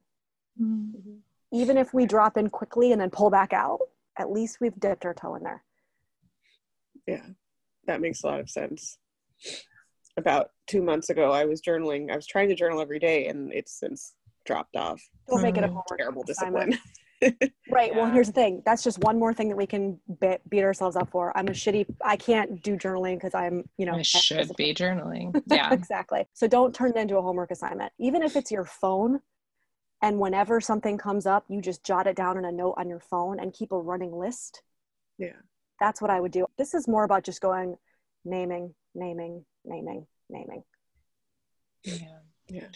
even 1.53 1.77
if 1.79 1.95
we 1.95 2.05
drop 2.07 2.37
in 2.37 2.49
quickly 2.51 2.93
and 2.93 3.01
then 3.01 3.11
pull 3.11 3.31
back 3.31 3.53
out 3.53 3.79
at 4.19 4.31
least 4.31 4.59
we've 4.61 4.79
dipped 4.81 5.05
our 5.07 5.15
toe 5.15 5.35
in 5.37 5.43
there 5.43 5.63
Yeah. 7.07 7.27
That 7.87 8.01
makes 8.01 8.25
a 8.25 8.27
lot 8.27 8.41
of 8.41 8.51
sense. 8.51 8.99
About 10.17 10.51
two 10.67 10.83
months 10.83 11.09
ago, 11.11 11.31
I 11.31 11.45
was 11.45 11.61
journaling. 11.63 12.11
I 12.11 12.17
was 12.17 12.27
trying 12.27 12.49
to 12.49 12.55
journal 12.57 12.81
every 12.81 12.99
day, 12.99 13.29
and 13.29 13.53
it's 13.53 13.79
since 13.79 14.15
dropped 14.45 14.75
off. 14.75 15.01
don't 15.29 15.41
make 15.43 15.57
it 15.57 15.63
a 15.63 15.69
Mm. 15.69 15.71
homework 15.71 15.99
Terrible 15.99 16.25
discipline. 16.25 16.73
Right. 17.69 17.95
Well, 17.95 18.11
here's 18.11 18.29
the 18.29 18.33
thing. 18.33 18.63
That's 18.65 18.83
just 18.85 19.01
one 19.01 19.19
more 19.19 19.35
thing 19.35 19.49
that 19.49 19.57
we 19.57 19.67
can 19.67 19.99
be- 20.21 20.37
beat 20.49 20.63
ourselves 20.63 20.97
up 20.97 21.11
for. 21.11 21.37
I'm 21.37 21.49
a 21.49 21.51
shitty. 21.51 21.85
I 22.05 22.17
can't 22.17 22.63
do 22.63 22.77
journaling 22.77 23.17
because 23.17 23.35
I'm, 23.35 23.65
you 23.77 23.87
know, 23.87 23.95
I 23.95 24.03
should 24.03 24.55
be 24.57 24.73
journaling. 24.73 25.43
Yeah. 25.51 25.73
exactly. 25.73 26.27
So 26.33 26.47
don't 26.47 26.75
turn 26.75 26.91
it 26.91 26.97
into 26.97 27.17
a 27.17 27.23
homework 27.23 27.51
assignment. 27.51 27.93
Even 27.99 28.23
if 28.23 28.37
it's 28.37 28.51
your 28.53 28.65
phone, 28.65 29.21
and 30.03 30.21
whenever 30.21 30.61
something 30.61 30.99
comes 30.99 31.27
up, 31.27 31.45
you 31.49 31.61
just 31.61 31.83
jot 31.83 32.07
it 32.07 32.17
down 32.17 32.37
in 32.37 32.45
a 32.45 32.53
note 32.53 32.75
on 32.77 32.89
your 32.89 33.01
phone 33.01 33.41
and 33.41 33.53
keep 33.53 33.73
a 33.73 33.79
running 33.79 34.13
list. 34.13 34.63
Yeah. 35.19 35.33
That's 35.81 36.01
what 36.01 36.11
I 36.11 36.21
would 36.21 36.33
do. 36.33 36.47
This 36.59 36.75
is 36.75 36.87
more 36.87 37.05
about 37.05 37.25
just 37.25 37.41
going, 37.41 37.77
naming, 38.25 38.75
naming, 38.95 39.45
naming, 39.65 40.07
naming. 40.29 40.63
yeah. 41.85 42.19
Yeah. 42.49 42.69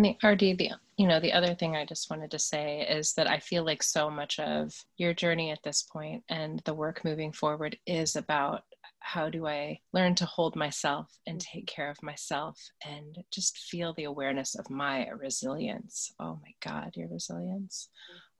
And 0.00 0.16
the 0.18 0.26
RD, 0.26 0.56
the 0.56 0.70
you 0.96 1.06
know, 1.06 1.20
the 1.20 1.34
other 1.34 1.54
thing 1.54 1.76
I 1.76 1.84
just 1.84 2.08
wanted 2.08 2.30
to 2.30 2.38
say 2.38 2.86
is 2.88 3.12
that 3.14 3.28
I 3.28 3.38
feel 3.38 3.66
like 3.66 3.82
so 3.82 4.08
much 4.08 4.38
of 4.38 4.74
your 4.96 5.12
journey 5.12 5.50
at 5.50 5.62
this 5.62 5.82
point 5.82 6.24
and 6.30 6.62
the 6.64 6.72
work 6.72 7.04
moving 7.04 7.32
forward 7.32 7.76
is 7.86 8.16
about 8.16 8.62
how 9.00 9.28
do 9.28 9.46
I 9.46 9.80
learn 9.92 10.14
to 10.14 10.24
hold 10.24 10.56
myself 10.56 11.18
and 11.26 11.38
take 11.38 11.66
care 11.66 11.90
of 11.90 12.02
myself 12.02 12.58
and 12.82 13.18
just 13.30 13.58
feel 13.58 13.92
the 13.92 14.04
awareness 14.04 14.54
of 14.54 14.70
my 14.70 15.06
resilience. 15.08 16.14
Oh 16.18 16.38
my 16.42 16.52
God, 16.62 16.92
your 16.96 17.08
resilience. 17.08 17.90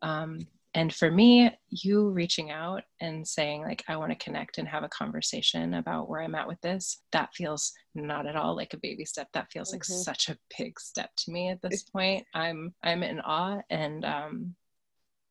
Um, 0.00 0.46
and 0.74 0.94
for 0.94 1.10
me, 1.10 1.50
you 1.68 2.10
reaching 2.10 2.50
out 2.52 2.84
and 3.00 3.26
saying, 3.26 3.62
like, 3.62 3.82
I 3.88 3.96
want 3.96 4.12
to 4.12 4.24
connect 4.24 4.58
and 4.58 4.68
have 4.68 4.84
a 4.84 4.88
conversation 4.88 5.74
about 5.74 6.08
where 6.08 6.22
I'm 6.22 6.36
at 6.36 6.46
with 6.46 6.60
this, 6.60 7.02
that 7.10 7.34
feels 7.34 7.72
not 7.96 8.24
at 8.26 8.36
all 8.36 8.54
like 8.54 8.72
a 8.72 8.78
baby 8.78 9.04
step. 9.04 9.28
That 9.32 9.50
feels 9.50 9.72
like 9.72 9.82
Mhm. 9.82 10.04
such 10.04 10.28
a 10.28 10.38
big 10.56 10.78
step 10.78 11.10
to 11.16 11.32
me 11.32 11.48
at 11.48 11.60
this 11.60 11.82
point. 11.82 12.24
I'm 12.34 12.72
I'm 12.84 13.02
in 13.02 13.20
awe 13.20 13.60
and 13.68 14.04
um 14.04 14.54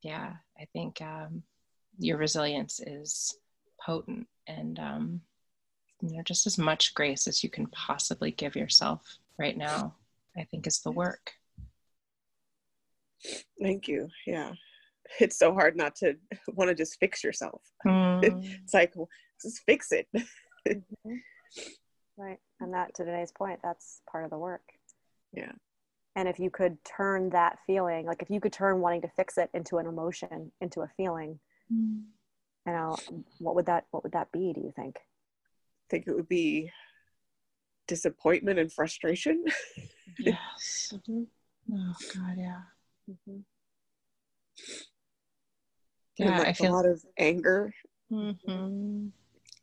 yeah, 0.02 0.34
I 0.60 0.66
think 0.74 1.02
um 1.02 1.44
your 1.98 2.18
resilience 2.18 2.82
is 2.82 3.38
potent 3.82 4.28
and 4.48 4.78
um 4.80 5.22
you 6.02 6.18
know 6.18 6.24
just 6.24 6.48
as 6.48 6.58
much 6.58 6.94
grace 6.94 7.28
as 7.28 7.44
you 7.44 7.50
can 7.50 7.68
possibly 7.68 8.32
give 8.32 8.58
yourself 8.58 9.02
right 9.38 9.56
now, 9.58 9.96
I 10.38 10.44
think 10.46 10.68
is 10.68 10.80
the 10.82 10.92
work. 10.92 11.32
Thank 13.62 13.88
you. 13.88 14.10
Yeah. 14.26 14.54
It's 15.20 15.38
so 15.38 15.54
hard 15.54 15.76
not 15.76 15.96
to 15.98 16.16
want 16.50 16.70
to 16.70 16.76
just 16.76 17.00
fix 17.00 17.24
yourself. 17.24 17.62
Mm. 17.88 18.44
It's 18.64 18.74
like, 18.74 18.92
well, 18.96 19.10
just 19.42 19.62
fix 19.66 19.92
it. 19.92 20.08
Right. 22.18 22.38
And 22.60 22.74
that, 22.74 22.94
to 22.96 23.06
Danae's 23.06 23.32
point, 23.32 23.60
that's 23.64 24.02
part 24.12 24.26
of 24.26 24.30
the 24.30 24.38
work. 24.38 24.62
Yeah. 25.32 25.54
And 26.18 26.28
if 26.28 26.38
you 26.38 26.50
could 26.50 26.78
turn 26.84 27.30
that 27.30 27.58
feeling, 27.66 28.06
like 28.06 28.22
if 28.22 28.30
you 28.30 28.42
could 28.42 28.52
turn 28.52 28.82
wanting 28.82 29.02
to 29.04 29.08
fix 29.16 29.38
it 29.38 29.50
into 29.54 29.78
an 29.78 29.88
emotion, 29.88 30.52
into 30.60 30.82
a 30.82 30.90
feeling, 30.98 31.40
you 31.70 32.04
know, 32.68 32.98
what 33.40 33.56
would 33.56 33.68
that 33.68 33.86
what 33.92 34.04
would 34.04 34.12
that 34.12 34.32
be, 34.32 34.52
do 34.54 34.60
you 34.60 34.74
think? 34.76 34.98
I 34.98 35.86
think 35.90 36.08
it 36.08 36.16
would 36.16 36.28
be 36.28 36.72
disappointment 37.88 38.60
and 38.60 38.72
frustration. 38.72 39.46
yes. 40.20 40.94
Mm-hmm. 40.94 41.24
Oh 41.74 41.96
God, 42.14 42.36
yeah. 42.38 42.62
Mm-hmm. 43.10 43.40
Yeah, 46.20 46.38
like 46.38 46.48
I 46.48 46.54
feel 46.54 46.74
a 46.74 46.76
lot 46.76 46.86
of 46.86 47.04
anger 47.18 47.74
mm-hmm. 48.12 49.08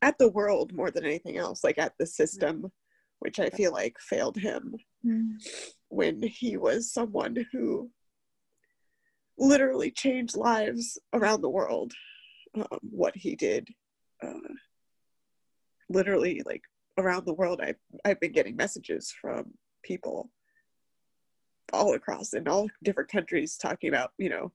at 0.03 0.19
the 0.19 0.31
world 0.31 0.73
more 0.73 0.91
than 0.91 1.05
anything 1.05 1.37
else, 1.37 1.63
like 1.63 1.79
at 1.79 1.93
the 1.99 2.07
system, 2.07 2.73
which 3.19 3.39
I 3.39 3.51
feel 3.51 3.73
like 3.73 3.99
failed 4.01 4.39
him 4.39 4.75
mm. 5.05 5.33
when 5.89 6.23
he 6.23 6.57
was 6.57 6.93
someone 6.93 7.47
who 7.53 7.91
literally 9.39 9.91
changed 9.91 10.37
lives 10.37 10.99
around 11.13 11.43
the 11.43 11.51
world. 11.51 11.93
Um, 12.55 12.79
what 12.81 13.15
he 13.15 13.37
did, 13.37 13.69
uh, 14.23 14.55
literally, 15.91 16.43
like 16.47 16.63
around 16.97 17.27
the 17.27 17.35
world, 17.35 17.61
I've 17.63 17.77
I've 18.05 18.21
been 18.21 18.33
getting 18.33 18.57
messages 18.57 19.13
from 19.21 19.53
people 19.83 20.31
all 21.73 21.95
across 21.95 22.33
in 22.33 22.49
all 22.49 22.69
different 22.83 23.11
countries 23.11 23.57
talking 23.57 23.89
about 23.89 24.13
you 24.19 24.31
know 24.31 24.53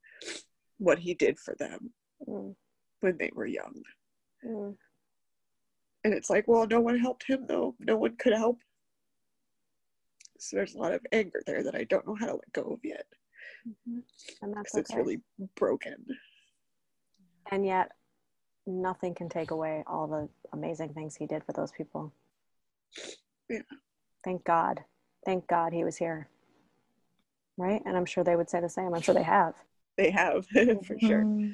what 0.82 0.98
he 0.98 1.14
did 1.14 1.38
for 1.38 1.56
them 1.60 1.92
mm. 2.28 2.56
when 3.02 3.18
they 3.18 3.30
were 3.34 3.46
young. 3.46 3.84
Mm. 4.44 4.76
And 6.04 6.14
it's 6.14 6.30
like, 6.30 6.48
well, 6.48 6.66
no 6.66 6.82
one 6.82 6.98
helped 6.98 7.24
him 7.28 7.46
though. 7.48 7.76
No 7.80 7.98
one 7.98 8.16
could 8.18 8.34
help. 8.34 8.60
So 10.40 10.56
there's 10.58 10.74
a 10.74 10.80
lot 10.80 10.94
of 10.94 11.06
anger 11.12 11.44
there 11.46 11.62
that 11.64 11.76
I 11.76 11.84
don't 11.84 12.08
know 12.08 12.16
how 12.16 12.26
to 12.26 12.34
let 12.34 12.54
go 12.54 12.64
of 12.64 12.80
yet. 12.84 13.06
Mm-hmm. 13.68 14.00
And 14.42 14.58
that's 14.58 14.74
okay. 14.74 14.82
it's 14.82 14.96
really 14.96 15.22
broken. 15.56 16.04
And 17.52 17.64
yet, 17.64 17.92
nothing 18.66 19.14
can 19.14 19.30
take 19.30 19.52
away 19.52 19.84
all 19.86 20.08
the 20.08 20.28
amazing 20.54 20.96
things 20.96 21.16
he 21.16 21.28
did 21.28 21.44
for 21.44 21.54
those 21.54 21.72
people. 21.72 22.12
Yeah. 23.50 23.60
Thank 24.24 24.44
God. 24.46 24.80
Thank 25.26 25.48
God 25.48 25.74
he 25.74 25.84
was 25.84 25.98
here. 25.98 26.28
Right? 27.58 27.84
And 27.86 27.96
I'm 27.96 28.06
sure 28.06 28.24
they 28.24 28.36
would 28.36 28.50
say 28.50 28.62
the 28.62 28.70
same. 28.70 28.96
I'm 28.96 29.02
sure 29.02 29.14
they 29.14 29.22
have. 29.22 29.54
They 30.02 30.10
have, 30.10 30.48
for 30.86 31.00
sure. 31.00 31.24
Mm-hmm. 31.24 31.52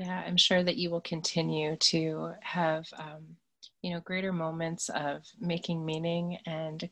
Yeah, 0.00 0.24
I'm 0.26 0.36
sure 0.36 0.64
that 0.64 0.76
you 0.76 0.90
will 0.90 1.00
continue 1.00 1.76
to 1.76 2.32
have, 2.40 2.86
um, 2.98 3.36
you 3.82 3.92
know, 3.92 4.00
greater 4.00 4.32
moments 4.32 4.88
of 4.88 5.22
making 5.40 5.84
meaning 5.84 6.38
and 6.46 6.88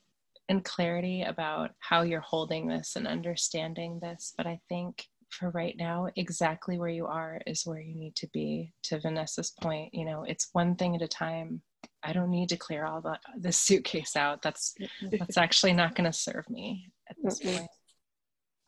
and 0.49 0.65
clarity 0.65 1.23
about 1.23 1.73
how 1.81 2.03
you're 2.03 2.21
holding 2.21 2.69
this 2.69 2.95
and 2.95 3.09
understanding 3.09 3.99
this. 4.01 4.33
But 4.37 4.47
I 4.47 4.61
think 4.69 5.05
for 5.31 5.51
right 5.51 5.75
now, 5.77 6.07
exactly 6.15 6.79
where 6.79 6.89
you 6.89 7.07
are 7.07 7.41
is 7.49 7.67
where 7.67 7.81
you 7.81 7.97
need 7.97 8.15
to 8.17 8.29
be. 8.33 8.73
To 8.85 9.01
Vanessa's 9.01 9.53
point, 9.61 9.93
you 9.93 10.05
know, 10.05 10.23
it's 10.23 10.51
one 10.53 10.77
thing 10.77 10.95
at 10.95 11.03
a 11.03 11.09
time. 11.09 11.63
I 12.05 12.13
don't 12.13 12.31
need 12.31 12.49
to 12.51 12.57
clear 12.57 12.85
all 12.85 13.01
the 13.01 13.19
the 13.41 13.51
suitcase 13.51 14.15
out. 14.15 14.43
That's 14.43 14.75
that's 15.19 15.37
actually 15.37 15.73
not 15.73 15.97
going 15.97 16.11
to 16.11 16.17
serve 16.17 16.49
me 16.49 16.93
at 17.11 17.17
this 17.25 17.41
point. 17.41 17.69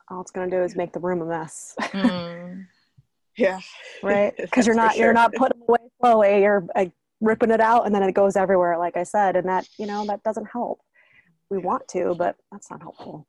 All 0.09 0.21
it's 0.21 0.31
going 0.31 0.49
to 0.49 0.57
do 0.57 0.63
is 0.63 0.75
make 0.75 0.93
the 0.93 0.99
room 0.99 1.21
a 1.21 1.25
mess. 1.25 1.75
Mm. 1.79 2.65
Yeah. 3.37 3.61
Right. 4.03 4.33
Because 4.37 4.67
you're 4.67 4.75
not 4.75 4.95
sure. 4.95 5.05
you're 5.05 5.13
not 5.13 5.33
putting 5.33 5.61
away 5.61 5.79
slowly. 6.01 6.41
You're 6.41 6.67
like, 6.75 6.91
ripping 7.21 7.51
it 7.51 7.61
out, 7.61 7.85
and 7.85 7.93
then 7.93 8.03
it 8.03 8.13
goes 8.13 8.35
everywhere. 8.35 8.77
Like 8.77 8.97
I 8.97 9.03
said, 9.03 9.35
and 9.35 9.47
that 9.47 9.67
you 9.77 9.85
know 9.85 10.05
that 10.07 10.23
doesn't 10.23 10.47
help. 10.51 10.81
We 11.49 11.57
want 11.57 11.87
to, 11.89 12.15
but 12.17 12.35
that's 12.51 12.69
not 12.69 12.81
helpful. 12.81 13.27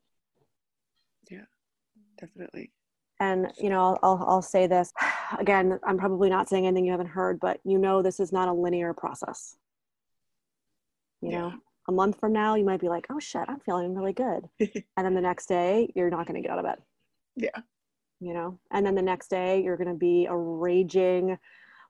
Yeah, 1.31 1.45
definitely. 2.19 2.73
And 3.19 3.53
you 3.59 3.71
know, 3.71 3.99
I'll 4.03 4.25
I'll 4.27 4.43
say 4.43 4.67
this 4.67 4.93
again. 5.39 5.79
I'm 5.85 5.99
probably 5.99 6.31
not 6.31 6.49
saying 6.49 6.67
anything 6.67 6.85
you 6.85 6.93
haven't 6.93 7.09
heard, 7.09 7.41
but 7.41 7.61
you 7.65 7.79
know, 7.79 8.03
this 8.03 8.21
is 8.21 8.33
not 8.33 8.49
a 8.49 8.53
linear 8.53 8.95
process. 8.95 9.57
You 11.21 11.31
yeah. 11.31 11.39
know, 11.39 11.53
a 11.91 11.93
month 11.93 12.21
from 12.21 12.33
now, 12.33 12.55
you 12.55 12.65
might 12.65 12.81
be 12.81 12.89
like, 12.89 13.07
"Oh 13.11 13.19
shit, 13.19 13.45
I'm 13.49 13.61
feeling 13.61 13.95
really 13.95 14.13
good," 14.13 14.49
and 14.61 15.05
then 15.05 15.15
the 15.15 15.21
next 15.21 15.47
day, 15.47 15.93
you're 15.95 16.09
not 16.09 16.27
going 16.27 16.41
to 16.41 16.47
get 16.47 16.53
out 16.53 16.59
of 16.59 16.65
bed. 16.65 16.79
Yeah. 17.37 17.61
You 18.21 18.33
know? 18.35 18.59
And 18.71 18.87
then 18.87 18.95
the 18.95 19.03
next 19.03 19.29
day 19.29 19.63
you're 19.63 19.77
going 19.77 19.89
to 19.89 19.95
be 19.95 20.27
a 20.27 20.37
raging 20.37 21.39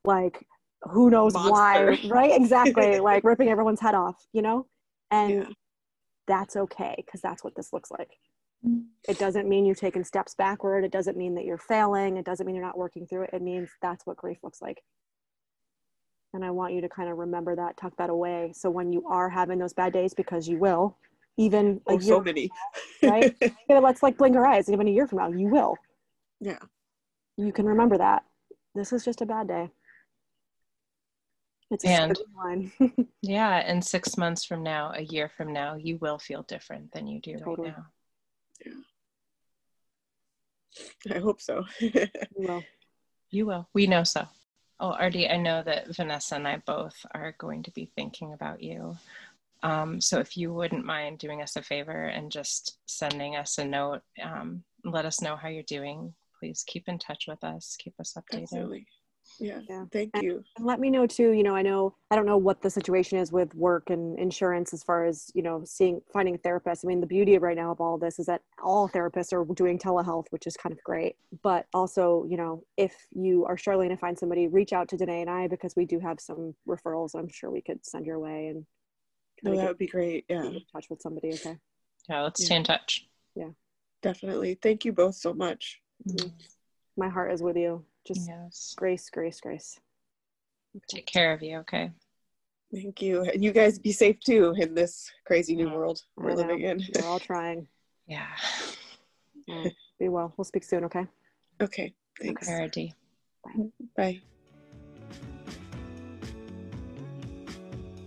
like 0.05 0.47
who 0.83 1.11
knows 1.11 1.35
Monster. 1.35 1.53
why 1.53 1.99
right? 2.09 2.33
Exactly 2.33 3.01
like 3.11 3.25
ripping 3.25 3.49
everyone's 3.49 3.81
head 3.81 3.95
off 3.95 4.17
you 4.33 4.43
know? 4.43 4.67
And 5.11 5.31
yeah. 5.31 5.49
that's 6.29 6.57
okay 6.57 6.95
because 7.05 7.21
that's 7.21 7.43
what 7.43 7.55
this 7.57 7.73
looks 7.73 7.91
like. 7.91 8.11
Mm. 8.67 8.85
It 9.09 9.19
doesn't 9.19 9.49
mean 9.49 9.67
you're 9.67 9.75
taking 9.75 10.05
steps 10.05 10.35
backward. 10.35 10.85
It 10.85 10.93
doesn't 10.93 11.17
mean 11.17 11.35
that 11.35 11.45
you're 11.45 11.59
failing. 11.59 12.17
It 12.17 12.25
doesn't 12.25 12.47
mean 12.47 12.55
you're 12.55 12.65
not 12.65 12.79
working 12.79 13.07
through 13.07 13.25
it. 13.25 13.31
It 13.33 13.43
means 13.43 13.69
that's 13.83 14.07
what 14.07 14.17
grief 14.17 14.39
looks 14.43 14.63
like 14.63 14.83
and 16.35 16.45
i 16.45 16.51
want 16.51 16.73
you 16.73 16.81
to 16.81 16.89
kind 16.89 17.09
of 17.11 17.19
remember 17.19 17.57
that 17.57 17.77
tuck 17.77 17.97
that 17.97 18.11
away 18.11 18.53
so 18.55 18.71
when 18.71 18.93
you 18.93 19.07
are 19.07 19.29
having 19.29 19.59
those 19.59 19.73
bad 19.73 19.93
days 19.93 20.15
because 20.15 20.49
you 20.49 20.59
will 20.59 20.97
even 21.37 21.81
oh, 21.87 21.99
so 21.99 22.21
many 22.21 22.51
now, 23.03 23.11
right 23.11 23.37
let's 23.69 24.03
like 24.03 24.17
blink 24.17 24.37
our 24.37 24.47
eyes 24.47 24.69
even 24.69 24.89
a 24.89 24.91
year 24.91 25.07
from 25.07 25.19
now 25.19 25.29
you 25.31 25.49
will 25.49 25.77
yeah. 26.41 26.59
You 27.37 27.53
can 27.53 27.67
remember 27.67 27.99
that. 27.99 28.25
This 28.75 28.93
is 28.93 29.05
just 29.05 29.21
a 29.21 29.27
bad 29.27 29.49
day. 29.49 29.71
It's 31.71 31.85
a 31.85 31.89
and, 31.89 32.19
yeah, 33.23 33.59
and 33.59 33.85
six 33.85 34.17
months 34.17 34.45
from 34.45 34.65
now, 34.65 34.93
a 34.95 35.03
year 35.03 35.31
from 35.37 35.53
now, 35.53 35.77
you 35.77 35.99
will 35.99 36.19
feel 36.19 36.43
different 36.43 36.91
than 36.91 37.07
you 37.07 37.21
do 37.21 37.37
totally. 37.39 37.69
right 37.69 37.77
now. 37.77 37.87
Yeah. 41.07 41.17
I 41.17 41.19
hope 41.21 41.41
so. 41.41 41.65
you 41.81 42.09
will. 42.35 42.63
You 43.31 43.47
will. 43.47 43.69
We 43.73 43.87
know 43.87 44.03
so. 44.03 44.27
Oh, 44.81 44.93
Artie, 44.93 45.29
I 45.29 45.37
know 45.37 45.63
that 45.63 45.95
Vanessa 45.95 46.37
and 46.37 46.49
I 46.49 46.57
both 46.67 47.05
are 47.13 47.35
going 47.39 47.63
to 47.65 47.71
be 47.73 47.91
thinking 47.95 48.33
about 48.33 48.63
you. 48.63 48.97
Um, 49.63 50.01
so 50.01 50.19
if 50.19 50.37
you 50.39 50.55
wouldn't 50.55 50.87
mind 50.87 51.19
doing 51.19 51.43
us 51.43 51.57
a 51.57 51.63
favor 51.63 52.07
and 52.07 52.33
just 52.33 52.79
sending 52.87 53.37
us 53.37 53.59
a 53.59 53.65
note, 53.65 54.01
um, 54.23 54.65
let 54.85 55.05
us 55.05 55.21
know 55.21 55.37
how 55.37 55.49
you're 55.49 55.63
doing 55.65 56.15
please 56.41 56.65
keep 56.67 56.89
in 56.89 56.99
touch 56.99 57.27
with 57.29 57.45
us. 57.45 57.77
Keep 57.79 58.01
us 58.01 58.17
updated. 58.17 58.43
Absolutely. 58.43 58.87
Yeah. 59.41 59.61
yeah. 59.69 59.85
Thank 59.91 60.11
and, 60.15 60.23
you. 60.23 60.45
And 60.57 60.67
let 60.67 60.79
me 60.79 60.91
know 60.91 61.07
too. 61.07 61.33
You 61.33 61.43
know, 61.43 61.55
I 61.55 61.63
know 61.63 61.95
I 62.11 62.17
don't 62.17 62.27
know 62.27 62.37
what 62.37 62.61
the 62.61 62.71
situation 62.71 63.19
is 63.19 63.33
with 63.33 63.55
work 63.55 63.91
and 63.91 64.19
insurance 64.19 64.73
as 64.73 64.83
far 64.83 65.07
as 65.07 65.31
you 65.35 65.43
know 65.43 65.63
seeing 65.65 66.01
finding 66.13 66.35
a 66.35 66.39
therapist. 66.39 66.85
I 66.85 66.89
mean, 66.89 67.01
the 67.01 67.07
beauty 67.07 67.35
of 67.35 67.43
right 67.43 67.57
now 67.57 67.71
of 67.71 67.81
all 67.81 67.95
of 67.95 68.01
this 68.01 68.19
is 68.19 68.27
that 68.27 68.43
all 68.63 68.89
therapists 68.89 69.33
are 69.33 69.45
doing 69.55 69.79
telehealth, 69.79 70.27
which 70.31 70.47
is 70.47 70.57
kind 70.57 70.73
of 70.73 70.83
great. 70.85 71.17
But 71.43 71.67
also, 71.73 72.27
you 72.29 72.37
know, 72.37 72.65
if 72.77 72.95
you 73.13 73.47
are 73.47 73.57
struggling 73.57 73.89
to 73.89 73.97
find 73.97 74.19
somebody, 74.19 74.47
reach 74.47 74.73
out 74.73 74.89
to 74.89 74.97
Danae 74.97 75.23
and 75.23 75.31
I 75.31 75.49
because 75.49 75.75
we 75.75 75.87
do 75.87 75.99
have 75.99 76.21
some 76.21 76.55
referrals. 76.69 77.15
I'm 77.15 77.29
sure 77.29 77.51
we 77.51 77.63
could 77.63 77.85
send 77.85 78.07
your 78.07 78.19
way 78.19 78.49
and. 78.49 78.67
No, 79.43 79.57
that 79.57 79.69
would 79.69 79.79
be 79.79 79.87
great. 79.87 80.27
Yeah. 80.29 80.45
In 80.45 80.61
touch 80.71 80.91
with 80.91 81.01
somebody. 81.01 81.33
Okay. 81.33 81.57
Yeah. 82.11 82.21
Let's 82.21 82.43
yeah. 82.43 82.47
stay 82.47 82.57
in 82.57 82.65
touch. 82.65 83.09
Yeah. 83.35 83.49
Definitely. 84.03 84.59
Thank 84.63 84.85
you 84.85 84.93
both 84.93 85.15
so 85.15 85.33
much. 85.33 85.81
Mm-hmm. 86.07 86.29
My 86.99 87.09
heart 87.09 87.33
is 87.33 87.43
with 87.43 87.57
you. 87.57 87.85
Just 88.07 88.29
yes. 88.29 88.75
grace, 88.77 89.09
grace, 89.11 89.41
grace. 89.41 89.79
Okay. 90.77 90.99
Take 90.99 91.07
care 91.07 91.33
of 91.33 91.43
you, 91.43 91.59
okay? 91.59 91.91
Thank 92.73 93.03
you. 93.03 93.23
And 93.23 93.43
you 93.43 93.53
guys 93.53 93.79
be 93.79 93.93
safe 93.93 94.21
too 94.21 94.55
in 94.59 94.75
this 94.75 95.11
crazy 95.27 95.57
new 95.57 95.71
world 95.71 96.03
we're 96.17 96.35
living 96.35 96.61
in. 96.61 96.83
We're 96.95 97.09
all 97.09 97.19
trying. 97.19 97.67
Yeah. 98.07 98.29
be 99.99 100.09
well. 100.09 100.33
We'll 100.37 100.45
speak 100.45 100.65
soon, 100.65 100.85
okay? 100.85 101.07
Okay. 101.61 101.93
Thanks. 102.21 102.49
Okay, 102.49 102.95
Bye. 103.45 103.71
Bye. 103.97 104.21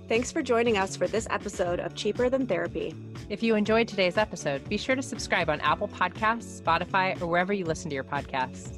Thanks 0.08 0.32
for 0.32 0.41
joining 0.41 0.77
us 0.77 0.95
for 0.95 1.08
this 1.08 1.27
episode 1.29 1.79
of 1.79 1.95
Cheaper 1.95 2.29
Than 2.29 2.45
Therapy. 2.45 2.93
If 3.29 3.41
you 3.41 3.56
enjoyed 3.56 3.88
today's 3.88 4.17
episode, 4.17 4.67
be 4.69 4.77
sure 4.77 4.95
to 4.95 5.01
subscribe 5.01 5.49
on 5.49 5.60
Apple 5.62 5.88
Podcasts, 5.88 6.62
Spotify, 6.62 7.19
or 7.21 7.27
wherever 7.27 7.53
you 7.53 7.65
listen 7.65 7.89
to 7.89 7.95
your 7.95 8.03
podcasts. 8.03 8.77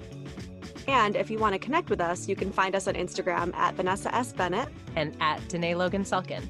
And 0.87 1.15
if 1.15 1.29
you 1.31 1.39
want 1.39 1.53
to 1.53 1.59
connect 1.59 1.89
with 1.89 2.01
us, 2.01 2.27
you 2.27 2.35
can 2.35 2.51
find 2.51 2.75
us 2.75 2.87
on 2.87 2.93
Instagram 2.93 3.53
at 3.55 3.75
Vanessa 3.75 4.13
S. 4.13 4.33
Bennett 4.33 4.69
and 4.95 5.15
at 5.19 5.47
Danae 5.49 5.75
Logan 5.75 6.03
Selkin. 6.03 6.47